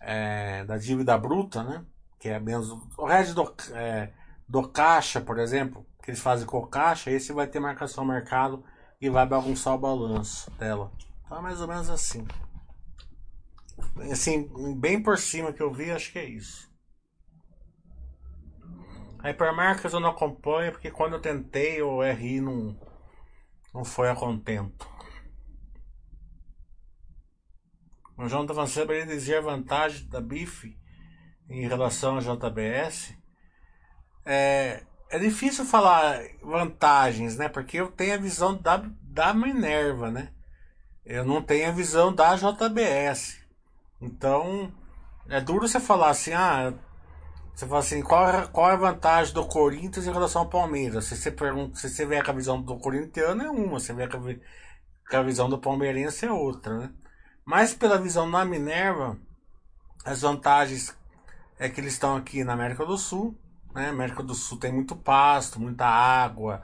é, 0.00 0.64
da 0.64 0.76
dívida 0.76 1.16
bruta, 1.16 1.62
né? 1.62 1.84
Que 2.18 2.28
é 2.28 2.38
menos. 2.38 2.70
O 2.96 3.06
Red 3.06 3.32
do, 3.32 3.54
é, 3.72 4.10
do 4.50 4.68
caixa, 4.68 5.20
por 5.20 5.38
exemplo, 5.38 5.86
que 6.02 6.10
eles 6.10 6.18
fazem 6.18 6.44
com 6.44 6.58
o 6.58 6.66
caixa, 6.66 7.08
esse 7.08 7.32
vai 7.32 7.46
ter 7.46 7.60
marcação 7.60 8.04
mercado 8.04 8.64
e 9.00 9.08
vai 9.08 9.24
bagunçar 9.24 9.72
o 9.74 9.78
balanço 9.78 10.50
dela. 10.58 10.90
Então 11.24 11.38
é 11.38 11.40
mais 11.40 11.60
ou 11.60 11.68
menos 11.68 11.88
assim. 11.88 12.26
Assim, 14.10 14.50
bem 14.76 15.00
por 15.00 15.16
cima 15.18 15.52
que 15.52 15.62
eu 15.62 15.72
vi, 15.72 15.92
acho 15.92 16.10
que 16.10 16.18
é 16.18 16.24
isso. 16.24 16.68
A 19.20 19.30
hipermarcas 19.30 19.92
eu 19.92 20.00
não 20.00 20.10
acompanho 20.10 20.72
porque 20.72 20.90
quando 20.90 21.12
eu 21.12 21.20
tentei 21.20 21.80
o 21.80 22.02
RI 22.02 22.40
não, 22.40 22.76
não 23.72 23.84
foi 23.84 24.10
a 24.10 24.16
contento. 24.16 24.88
O 28.18 28.28
falando 28.28 28.66
sobre 28.66 29.00
ele 29.00 29.14
dizer 29.14 29.36
a 29.36 29.42
vantagem 29.42 30.08
da 30.08 30.20
BIF 30.20 30.76
em 31.48 31.68
relação 31.68 32.18
à 32.18 32.20
JBS. 32.20 33.19
É, 34.32 34.84
é 35.10 35.18
difícil 35.18 35.64
falar 35.64 36.22
vantagens, 36.40 37.36
né? 37.36 37.48
Porque 37.48 37.78
eu 37.78 37.90
tenho 37.90 38.14
a 38.14 38.16
visão 38.16 38.54
da, 38.56 38.76
da 39.02 39.34
Minerva, 39.34 40.08
né? 40.08 40.30
Eu 41.04 41.24
não 41.24 41.42
tenho 41.42 41.68
a 41.68 41.72
visão 41.72 42.14
da 42.14 42.36
JBS. 42.36 43.40
Então, 44.00 44.72
é 45.28 45.40
duro 45.40 45.66
você 45.66 45.80
falar 45.80 46.10
assim, 46.10 46.32
ah, 46.32 46.72
você 47.52 47.66
fala 47.66 47.80
assim, 47.80 48.02
qual, 48.02 48.30
é, 48.30 48.46
qual 48.46 48.70
é 48.70 48.74
a 48.74 48.76
vantagem 48.76 49.34
do 49.34 49.44
Corinthians 49.46 50.06
em 50.06 50.12
relação 50.12 50.42
ao 50.42 50.48
Palmeiras? 50.48 51.06
Se 51.06 51.16
você 51.16 51.32
pergunta, 51.32 51.76
se 51.76 51.90
você 51.90 52.06
vê 52.06 52.22
com 52.22 52.30
a 52.30 52.34
visão 52.34 52.62
do 52.62 52.78
corintiano 52.78 53.42
é 53.42 53.50
uma, 53.50 53.80
se 53.80 53.92
vê 53.92 54.06
com 54.06 54.16
a, 54.16 54.20
com 55.10 55.16
a 55.16 55.22
visão 55.24 55.50
do 55.50 55.58
palmeirense 55.58 56.24
é 56.24 56.30
outra, 56.30 56.78
né? 56.78 56.90
Mas 57.44 57.74
pela 57.74 57.98
visão 57.98 58.30
da 58.30 58.44
Minerva, 58.44 59.18
as 60.04 60.22
vantagens 60.22 60.96
é 61.58 61.68
que 61.68 61.80
eles 61.80 61.94
estão 61.94 62.14
aqui 62.14 62.44
na 62.44 62.52
América 62.52 62.86
do 62.86 62.96
Sul, 62.96 63.36
né? 63.74 63.88
América 63.88 64.22
do 64.22 64.34
Sul 64.34 64.58
tem 64.58 64.72
muito 64.72 64.96
pasto, 64.96 65.60
muita 65.60 65.86
água, 65.86 66.62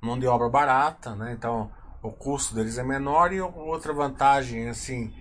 mão 0.00 0.18
de 0.18 0.26
obra 0.26 0.48
barata, 0.48 1.14
né? 1.14 1.32
Então 1.32 1.70
o 2.02 2.12
custo 2.12 2.54
deles 2.54 2.78
é 2.78 2.82
menor 2.82 3.32
e 3.32 3.40
outra 3.40 3.92
vantagem 3.92 4.68
assim 4.68 5.12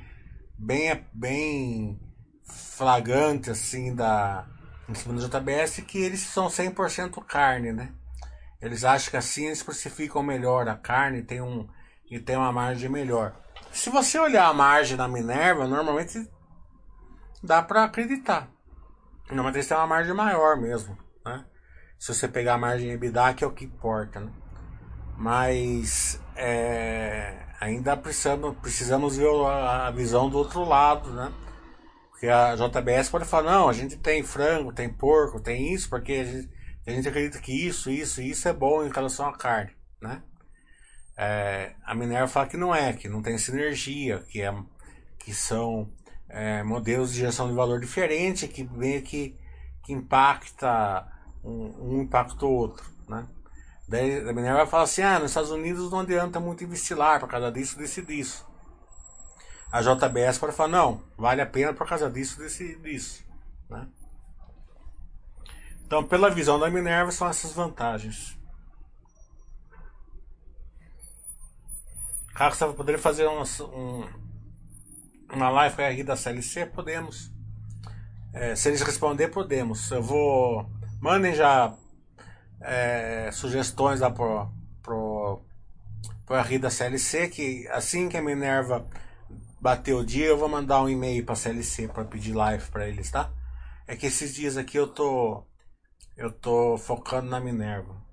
bem 0.58 1.06
bem 1.14 2.00
flagrante 2.44 3.50
assim 3.50 3.96
da 3.96 4.46
em 4.88 4.94
cima 4.94 5.16
do 5.16 5.28
JBS 5.28 5.82
que 5.82 5.98
eles 5.98 6.22
são 6.22 6.48
100% 6.48 7.24
carne, 7.26 7.72
né? 7.74 7.92
Eles 8.62 8.84
acham 8.84 9.12
que 9.12 9.18
assim 9.18 9.46
eles 9.46 9.60
especificam 9.60 10.24
melhor 10.24 10.68
a 10.68 10.76
carne, 10.76 11.22
tem 11.22 11.42
um 11.42 11.68
e 12.10 12.20
tem 12.20 12.38
uma 12.38 12.52
margem 12.52 12.90
melhor. 12.90 13.36
Se 13.72 13.90
você 13.90 14.18
olhar 14.18 14.48
a 14.48 14.54
margem 14.54 14.96
da 14.96 15.08
Minerva, 15.08 15.68
normalmente 15.68 16.28
dá 17.44 17.62
para 17.62 17.84
acreditar. 17.84 18.50
Normalmente 19.28 19.58
eles 19.58 19.68
têm 19.68 19.78
uma 19.78 19.88
margem 19.88 20.14
maior 20.14 20.56
mesmo? 20.58 20.98
Se 21.98 22.14
você 22.14 22.28
pegar 22.28 22.56
a 22.56 22.58
margem 22.58 22.92
EBITDA, 22.92 23.34
que 23.34 23.44
é 23.44 23.48
o 23.48 23.52
que 23.52 23.66
importa, 23.66 24.20
né? 24.20 24.32
Mas 25.18 26.22
é, 26.36 27.34
ainda 27.60 27.98
precisamos, 27.98 28.56
precisamos 28.58 29.18
ver 29.18 29.30
a 29.46 29.90
visão 29.92 30.30
do 30.30 30.38
outro 30.38 30.64
lado, 30.64 31.12
né? 31.12 31.34
Porque 32.12 32.28
a 32.28 32.56
JBS 32.56 33.10
pode 33.10 33.26
falar, 33.26 33.52
não, 33.52 33.70
a 33.70 33.74
gente 33.74 33.98
tem 33.98 34.24
frango, 34.24 34.74
tem 34.74 34.90
porco, 34.90 35.40
tem 35.40 35.74
isso, 35.74 35.90
porque 35.90 36.14
a 36.14 36.24
gente, 36.24 36.50
a 36.86 36.92
gente 36.92 37.08
acredita 37.08 37.40
que 37.40 37.52
isso, 37.52 37.92
isso 37.92 38.22
isso 38.22 38.48
é 38.48 38.54
bom 38.54 38.84
em 38.84 38.90
relação 38.90 39.28
à 39.28 39.38
carne, 39.38 39.72
né? 40.02 40.22
É, 41.16 41.74
a 41.84 41.96
Minerva 41.96 42.28
fala 42.28 42.48
que 42.48 42.58
não 42.58 42.74
é, 42.74 42.94
que 42.94 43.10
não 43.10 43.24
tem 43.24 43.38
sinergia, 43.40 44.20
que, 44.30 44.42
é, 44.42 44.54
que 45.18 45.34
são 45.34 45.92
é, 46.30 46.62
modelos 46.64 47.12
de 47.12 47.20
geração 47.20 47.48
de 47.48 47.56
valor 47.56 47.80
diferente, 47.80 48.48
que 48.48 48.64
meio 48.64 49.02
que, 49.02 49.36
que 49.84 49.94
impacta 49.94 51.08
um, 51.48 51.90
um 51.90 52.02
impacta 52.02 52.46
o 52.46 52.52
outro, 52.52 52.86
né? 53.08 53.28
Daí 53.88 54.20
a 54.20 54.34
Minerva 54.34 54.68
fala 54.68 54.84
assim, 54.84 55.02
ah, 55.02 55.18
nos 55.18 55.32
Estados 55.32 55.50
Unidos 55.52 55.90
não 55.90 56.02
adianta 56.02 56.40
muito 56.40 56.64
investir 56.64 56.98
lá 56.98 57.20
por 57.20 57.30
causa 57.30 57.52
disso, 57.52 57.78
disso 57.78 58.02
e 58.02 58.06
disso. 58.06 58.46
A 59.72 59.82
JBS 59.82 60.38
pode 60.38 60.56
falar, 60.56 60.70
não, 60.70 61.04
vale 61.18 61.42
a 61.42 61.46
pena 61.46 61.74
por 61.74 61.88
causa 61.88 62.10
disso, 62.10 62.38
disso 62.38 62.64
e 62.64 62.76
disso, 62.80 63.24
né? 63.70 63.88
Então, 65.86 66.04
pela 66.04 66.30
visão 66.30 66.60
da 66.60 66.70
Minerva, 66.70 67.12
são 67.12 67.30
essas 67.30 67.54
vantagens. 67.54 68.38
Caso 72.36 72.58
você 72.58 72.74
poderia 72.74 73.02
fazer 73.02 73.26
um, 73.26 73.42
um, 73.42 74.08
uma 75.34 75.50
live 75.50 75.82
aí 75.82 76.04
da 76.04 76.18
CLC, 76.18 76.66
podemos. 76.66 77.32
É, 78.34 78.54
se 78.56 78.68
eles 78.68 78.82
responder, 78.82 79.30
podemos. 79.30 79.90
Eu 79.90 80.04
vou. 80.04 80.70
Mandem 81.00 81.34
já 81.34 81.76
é, 82.62 83.30
sugestões 83.32 84.00
lá 84.00 84.10
pro, 84.10 84.50
pro, 84.82 85.42
pro 86.26 86.42
RI 86.42 86.58
da 86.58 86.70
CLC, 86.70 87.28
que 87.30 87.68
assim 87.70 88.10
que 88.10 88.18
a 88.18 88.22
Minerva 88.22 88.88
bater 89.60 89.94
o 89.94 90.06
dia, 90.06 90.26
eu 90.26 90.38
vou 90.38 90.50
mandar 90.50 90.82
um 90.82 90.90
e-mail 90.90 91.26
pra 91.26 91.36
CLC 91.36 91.88
para 91.88 92.06
pedir 92.06 92.34
live 92.34 92.66
para 92.72 92.88
eles, 92.88 93.12
tá? 93.12 93.32
É 93.88 93.96
que 93.96 94.08
esses 94.08 94.34
dias 94.34 94.58
aqui 94.58 94.78
eu 94.78 94.88
tô 94.88 95.44
eu 96.16 96.32
tô 96.32 96.78
focando 96.78 97.30
na 97.30 97.40
Minerva. 97.40 98.07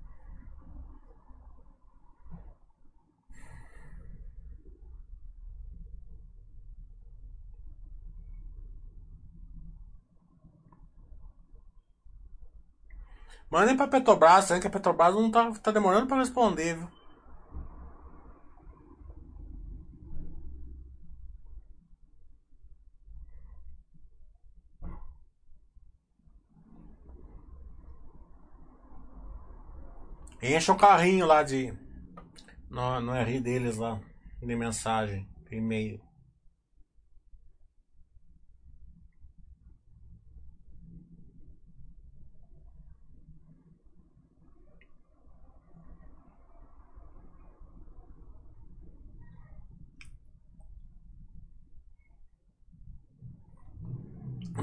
Mandem 13.55 13.77
pra 13.77 13.87
Petrobras, 13.87 14.47
que 14.59 14.67
a 14.67 14.69
Petrobras 14.69 15.15
não 15.15 15.31
tá, 15.31 15.49
tá 15.63 15.71
demorando 15.71 16.07
pra 16.07 16.17
responder, 16.17 16.75
viu? 16.75 16.89
Encha 30.41 30.73
o 30.73 30.77
carrinho 30.77 31.25
lá 31.25 31.41
de. 31.41 31.73
No, 32.69 32.99
no 32.99 33.13
RI 33.13 33.39
deles 33.39 33.77
lá. 33.77 34.01
De 34.41 34.53
mensagem, 34.53 35.25
e-mail. 35.49 36.04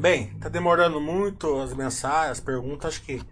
Bem, 0.02 0.36
tá 0.40 0.48
demorando 0.48 1.00
muito 1.00 1.60
as 1.60 1.72
mensagens, 1.74 2.32
as 2.32 2.40
perguntas, 2.40 2.94
acho 2.94 3.04
que 3.04 3.22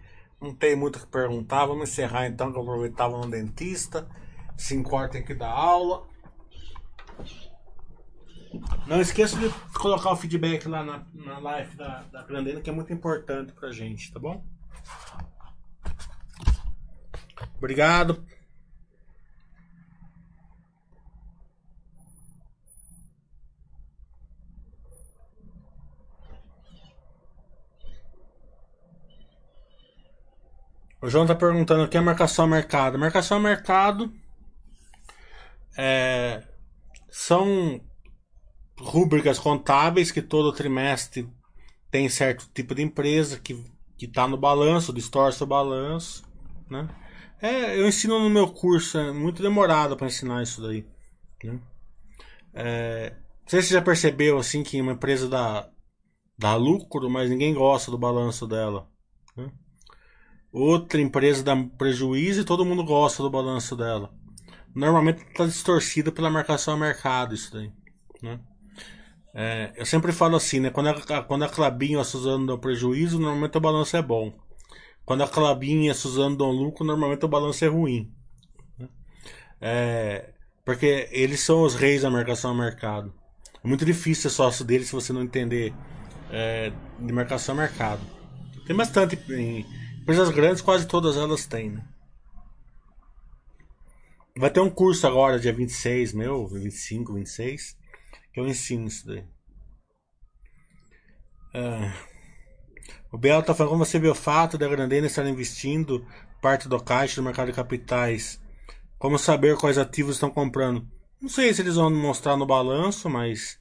não 0.41 0.55
tem 0.55 0.77
muito 0.77 0.95
o 0.95 1.01
que 1.01 1.07
perguntar. 1.09 1.67
Vamos 1.67 1.91
encerrar 1.91 2.29
então, 2.29 2.53
que 2.53 2.57
eu 2.57 2.63
aproveitava 2.63 3.19
no 3.19 3.29
dentista. 3.29 4.09
5 4.57 4.95
horas 4.95 5.11
tem 5.11 5.25
que 5.25 5.35
dar 5.35 5.51
aula. 5.51 6.07
Não 8.87 9.01
esqueça 9.01 9.37
de 9.37 9.51
colocar 9.75 10.13
o 10.13 10.17
feedback 10.17 10.69
lá 10.69 10.85
na, 10.85 11.05
na 11.13 11.41
live 11.41 11.77
da, 11.77 12.05
da 12.05 12.23
Grandena, 12.23 12.61
que 12.61 12.71
é 12.71 12.73
muito 12.73 12.93
importante 12.93 13.53
pra 13.53 13.73
gente, 13.73 14.13
tá 14.13 14.21
bom? 14.21 14.45
Obrigado. 17.59 18.25
O 31.03 31.09
João 31.09 31.27
tá 31.27 31.35
perguntando 31.35 31.85
o 31.85 31.89
que 31.89 31.97
é 31.97 32.01
marcação 32.01 32.45
a 32.45 32.49
mercado. 32.49 32.99
Marcação 32.99 33.39
a 33.39 33.41
mercado 33.41 34.13
é, 35.77 36.43
são 37.11 37.81
rúbricas 38.79 39.39
contábeis 39.39 40.11
que 40.11 40.23
todo 40.23 40.53
trimestre 40.53 41.29
tem 41.91 42.09
certo 42.09 42.49
tipo 42.53 42.75
de 42.75 42.83
empresa 42.83 43.39
que 43.39 43.55
que 44.01 44.07
está 44.07 44.27
no 44.27 44.39
balanço, 44.39 44.95
distorce 44.95 45.45
o 45.45 45.47
balanço, 45.47 46.25
né? 46.71 46.89
É, 47.39 47.79
eu 47.79 47.87
ensino 47.87 48.19
no 48.19 48.31
meu 48.31 48.49
curso, 48.49 48.97
é 48.97 49.13
muito 49.13 49.43
demorado 49.43 49.95
para 49.95 50.07
ensinar 50.07 50.43
isso 50.43 50.63
daí. 50.63 50.87
Né? 51.45 51.61
É, 52.55 53.11
não 53.11 53.49
sei 53.49 53.61
se 53.61 53.69
você 53.69 53.75
já 53.75 53.83
percebeu 53.83 54.39
assim 54.39 54.63
que 54.63 54.81
uma 54.81 54.93
empresa 54.93 55.29
dá, 55.29 55.71
dá 56.39 56.57
lucro, 56.57 57.11
mas 57.11 57.29
ninguém 57.29 57.53
gosta 57.53 57.91
do 57.91 57.99
balanço 57.99 58.47
dela. 58.47 58.90
Outra 60.53 61.01
empresa 61.01 61.45
dá 61.45 61.57
prejuízo 61.79 62.41
e 62.41 62.45
todo 62.45 62.65
mundo 62.65 62.85
gosta 62.85 63.23
do 63.23 63.31
balanço 63.31 63.77
dela. 63.77 64.13
Normalmente 64.75 65.23
está 65.23 65.47
distorcido 65.47 66.13
pela 66.13 66.31
marcação 66.31 66.75
a 66.75 66.77
mercado 66.77 67.35
isso 67.35 67.53
daí. 67.53 67.71
Né? 68.23 68.41
É, 69.33 69.73
eu 69.77 69.87
sempre 69.87 70.13
falo 70.13 70.37
assim, 70.37 70.61
né? 70.61 70.71
Quando 70.71 70.89
a, 70.89 71.23
quando 71.23 71.45
a 71.45 72.01
a 72.01 72.05
Suzano 72.05 72.47
dão 72.47 72.59
prejuízo, 72.59 73.19
normalmente 73.19 73.57
o 73.57 73.61
balanço 73.61 73.97
é 73.97 74.03
bom. 74.03 74.33
Quando 75.05 75.23
a 75.23 75.29
Clabinho 75.29 75.85
e 75.85 75.91
a 75.91 75.95
Suzano 75.95 76.37
dão 76.37 76.51
lucro, 76.51 76.85
normalmente 76.85 77.25
o 77.25 77.29
balanço 77.29 77.65
é 77.65 77.69
ruim. 77.69 78.13
Né? 78.79 78.89
É, 79.61 80.31
porque 80.65 81.09
eles 81.13 81.41
são 81.41 81.63
os 81.63 81.75
reis 81.75 82.03
da 82.03 82.11
marcação 82.11 82.51
a 82.51 82.55
mercado. 82.55 83.13
É 83.63 83.69
muito 83.69 83.85
difícil 83.85 84.31
ser 84.31 84.37
sócio 84.37 84.65
deles 84.65 84.89
se 84.89 84.93
você 84.93 85.13
não 85.13 85.23
entender 85.23 85.73
é, 86.31 86.73
de 86.99 87.13
marcação 87.13 87.55
a 87.55 87.59
mercado. 87.59 88.01
Tem 88.67 88.75
bastante 88.75 89.19
em, 89.33 89.67
Empresas 90.11 90.31
grandes, 90.31 90.61
quase 90.61 90.89
todas 90.89 91.17
elas 91.17 91.47
têm, 91.47 91.71
né? 91.71 91.85
Vai 94.37 94.51
ter 94.51 94.59
um 94.59 94.69
curso 94.69 95.07
agora, 95.07 95.39
dia 95.39 95.53
26, 95.53 96.15
meu, 96.15 96.49
25, 96.49 97.15
26, 97.15 97.77
que 98.33 98.41
eu 98.41 98.49
ensino 98.49 98.89
isso 98.89 99.07
daí. 99.07 99.25
É. 101.55 101.93
O 103.13 103.17
Belo 103.17 103.45
tá 103.45 103.55
falando 103.55 103.71
como 103.71 103.87
você 103.87 104.01
vê 104.01 104.09
o 104.09 104.15
fato 104.15 104.59
da 104.59 104.67
Grandena 104.67 105.07
estar 105.07 105.25
investindo 105.29 106.05
parte 106.43 106.69
do 106.69 106.83
caixa 106.83 107.15
do 107.15 107.25
mercado 107.25 107.47
de 107.47 107.53
capitais. 107.53 108.41
Como 108.99 109.17
saber 109.17 109.57
quais 109.57 109.79
ativos 109.79 110.17
estão 110.17 110.29
comprando? 110.29 110.85
Não 111.23 111.29
sei 111.29 111.55
se 111.55 111.63
eles 111.63 111.77
vão 111.77 111.89
mostrar 111.89 112.37
no 112.37 112.47
balanço, 112.47 113.09
mas 113.09 113.61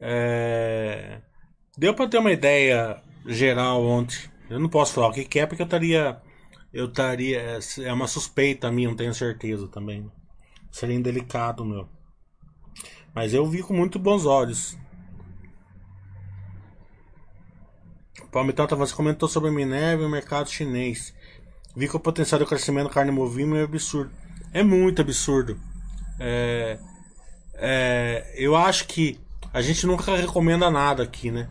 é... 0.00 1.20
deu 1.76 1.92
para 1.92 2.08
ter 2.08 2.18
uma 2.18 2.30
ideia 2.30 3.02
geral 3.26 3.84
ontem. 3.84 4.30
Eu 4.52 4.60
não 4.60 4.68
posso 4.68 4.92
falar 4.92 5.08
o 5.08 5.12
que, 5.12 5.38
é 5.38 5.46
porque 5.46 5.62
eu 5.62 5.66
estaria. 5.66 6.20
Eu 6.72 6.86
estaria. 6.86 7.58
É 7.80 7.92
uma 7.92 8.06
suspeita 8.06 8.70
minha, 8.70 8.88
não 8.88 8.96
tenho 8.96 9.14
certeza 9.14 9.66
também. 9.68 10.10
Seria 10.70 10.96
indelicado, 10.96 11.64
meu. 11.64 11.88
Mas 13.14 13.34
eu 13.34 13.46
vi 13.46 13.62
com 13.62 13.74
muito 13.74 13.98
bons 13.98 14.24
olhos. 14.26 14.76
Palmitata 18.30 18.74
você 18.74 18.94
comentou 18.94 19.28
sobre 19.28 19.50
Minerva 19.50 20.02
e 20.02 20.06
o 20.06 20.10
mercado 20.10 20.48
chinês. 20.48 21.14
Vi 21.76 21.88
que 21.88 21.96
o 21.96 22.00
potencial 22.00 22.38
de 22.38 22.46
crescimento 22.46 22.88
da 22.88 22.94
carne 22.94 23.10
movimento 23.10 23.60
é 23.60 23.64
absurdo. 23.64 24.10
É 24.52 24.62
muito 24.62 25.02
absurdo. 25.02 25.60
É, 26.18 26.78
é, 27.54 28.34
eu 28.36 28.56
acho 28.56 28.86
que 28.86 29.20
a 29.52 29.60
gente 29.60 29.86
nunca 29.86 30.16
recomenda 30.16 30.70
nada 30.70 31.02
aqui, 31.02 31.30
né? 31.30 31.48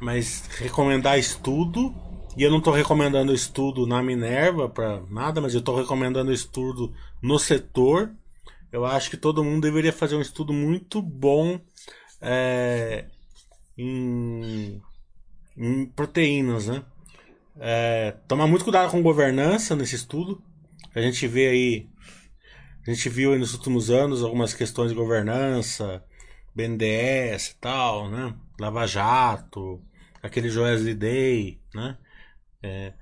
Mas 0.00 0.48
recomendar 0.58 1.18
estudo 1.18 1.94
e 2.36 2.42
eu 2.42 2.50
não 2.50 2.58
estou 2.58 2.72
recomendando 2.72 3.32
estudo 3.32 3.86
na 3.86 4.02
Minerva 4.02 4.68
para 4.68 5.00
nada, 5.08 5.40
mas 5.40 5.54
eu 5.54 5.60
estou 5.60 5.76
recomendando 5.76 6.32
estudo 6.32 6.92
no 7.22 7.38
setor. 7.38 8.10
eu 8.72 8.84
acho 8.84 9.08
que 9.10 9.16
todo 9.16 9.44
mundo 9.44 9.62
deveria 9.62 9.92
fazer 9.92 10.16
um 10.16 10.20
estudo 10.20 10.52
muito 10.52 11.00
bom 11.00 11.60
é, 12.20 13.06
em, 13.78 14.80
em 15.56 15.86
proteínas, 15.86 16.66
né? 16.66 16.84
É, 17.56 18.16
tomar 18.26 18.46
muito 18.48 18.64
cuidado 18.64 18.90
com 18.90 19.02
governança 19.02 19.76
nesse 19.76 19.94
estudo. 19.94 20.42
A 20.94 21.00
gente 21.00 21.26
vê 21.28 21.48
aí, 21.48 21.88
a 22.86 22.90
gente 22.90 23.08
viu 23.08 23.32
aí 23.32 23.38
nos 23.38 23.54
últimos 23.54 23.90
anos 23.90 24.22
algumas 24.22 24.54
questões 24.54 24.90
de 24.90 24.96
governança, 24.96 26.02
BNDES 26.54 27.48
e 27.50 27.56
tal, 27.60 28.10
né? 28.10 28.34
Lava 28.58 28.86
Jato, 28.86 29.80
aquele 30.22 30.48
Joesley 30.48 30.94
Day, 30.94 31.60
né? 31.74 31.96
É, 32.66 32.94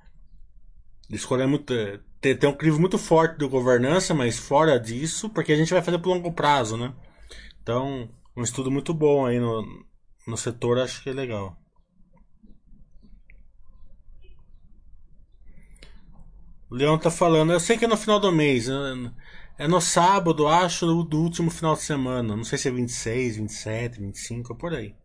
escolher 1.09 1.47
muito 1.47 1.73
ter, 2.19 2.37
ter 2.37 2.47
um 2.47 2.53
crivo 2.53 2.79
muito 2.79 2.97
forte 2.97 3.37
de 3.37 3.47
governança, 3.47 4.13
mas 4.13 4.37
fora 4.37 4.77
disso, 4.77 5.29
porque 5.29 5.53
a 5.53 5.55
gente 5.55 5.73
vai 5.73 5.81
fazer 5.81 5.99
por 5.99 6.09
longo 6.09 6.33
prazo, 6.33 6.75
né? 6.77 6.93
Então, 7.61 8.09
um 8.35 8.43
estudo 8.43 8.69
muito 8.69 8.93
bom 8.93 9.25
aí 9.25 9.39
no, 9.39 9.63
no 10.27 10.35
setor, 10.37 10.79
acho 10.79 11.01
que 11.01 11.09
é 11.09 11.13
legal. 11.13 11.57
O 16.69 16.75
Leão 16.75 16.97
tá 16.97 17.11
falando, 17.11 17.53
eu 17.53 17.59
sei 17.59 17.77
que 17.77 17.85
é 17.85 17.87
no 17.87 17.95
final 17.95 18.19
do 18.19 18.31
mês, 18.31 18.67
né? 18.67 19.13
é 19.57 19.67
no 19.67 19.79
sábado, 19.79 20.47
acho, 20.47 21.03
do 21.03 21.21
último 21.21 21.51
final 21.51 21.75
de 21.75 21.81
semana. 21.83 22.35
Não 22.35 22.43
sei 22.43 22.57
se 22.57 22.67
é 22.67 22.71
26, 22.71 23.37
27, 23.37 23.99
25, 23.99 24.53
é 24.53 24.55
por 24.57 24.73
aí. 24.73 24.95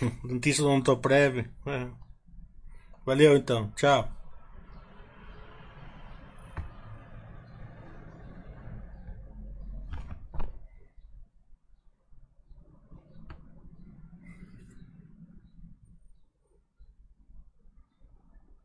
Notícia 0.24 0.62
do 0.62 0.70
Ontoprev. 0.70 1.48
É. 1.66 1.88
Valeu 3.04 3.36
então, 3.36 3.70
tchau. 3.76 4.21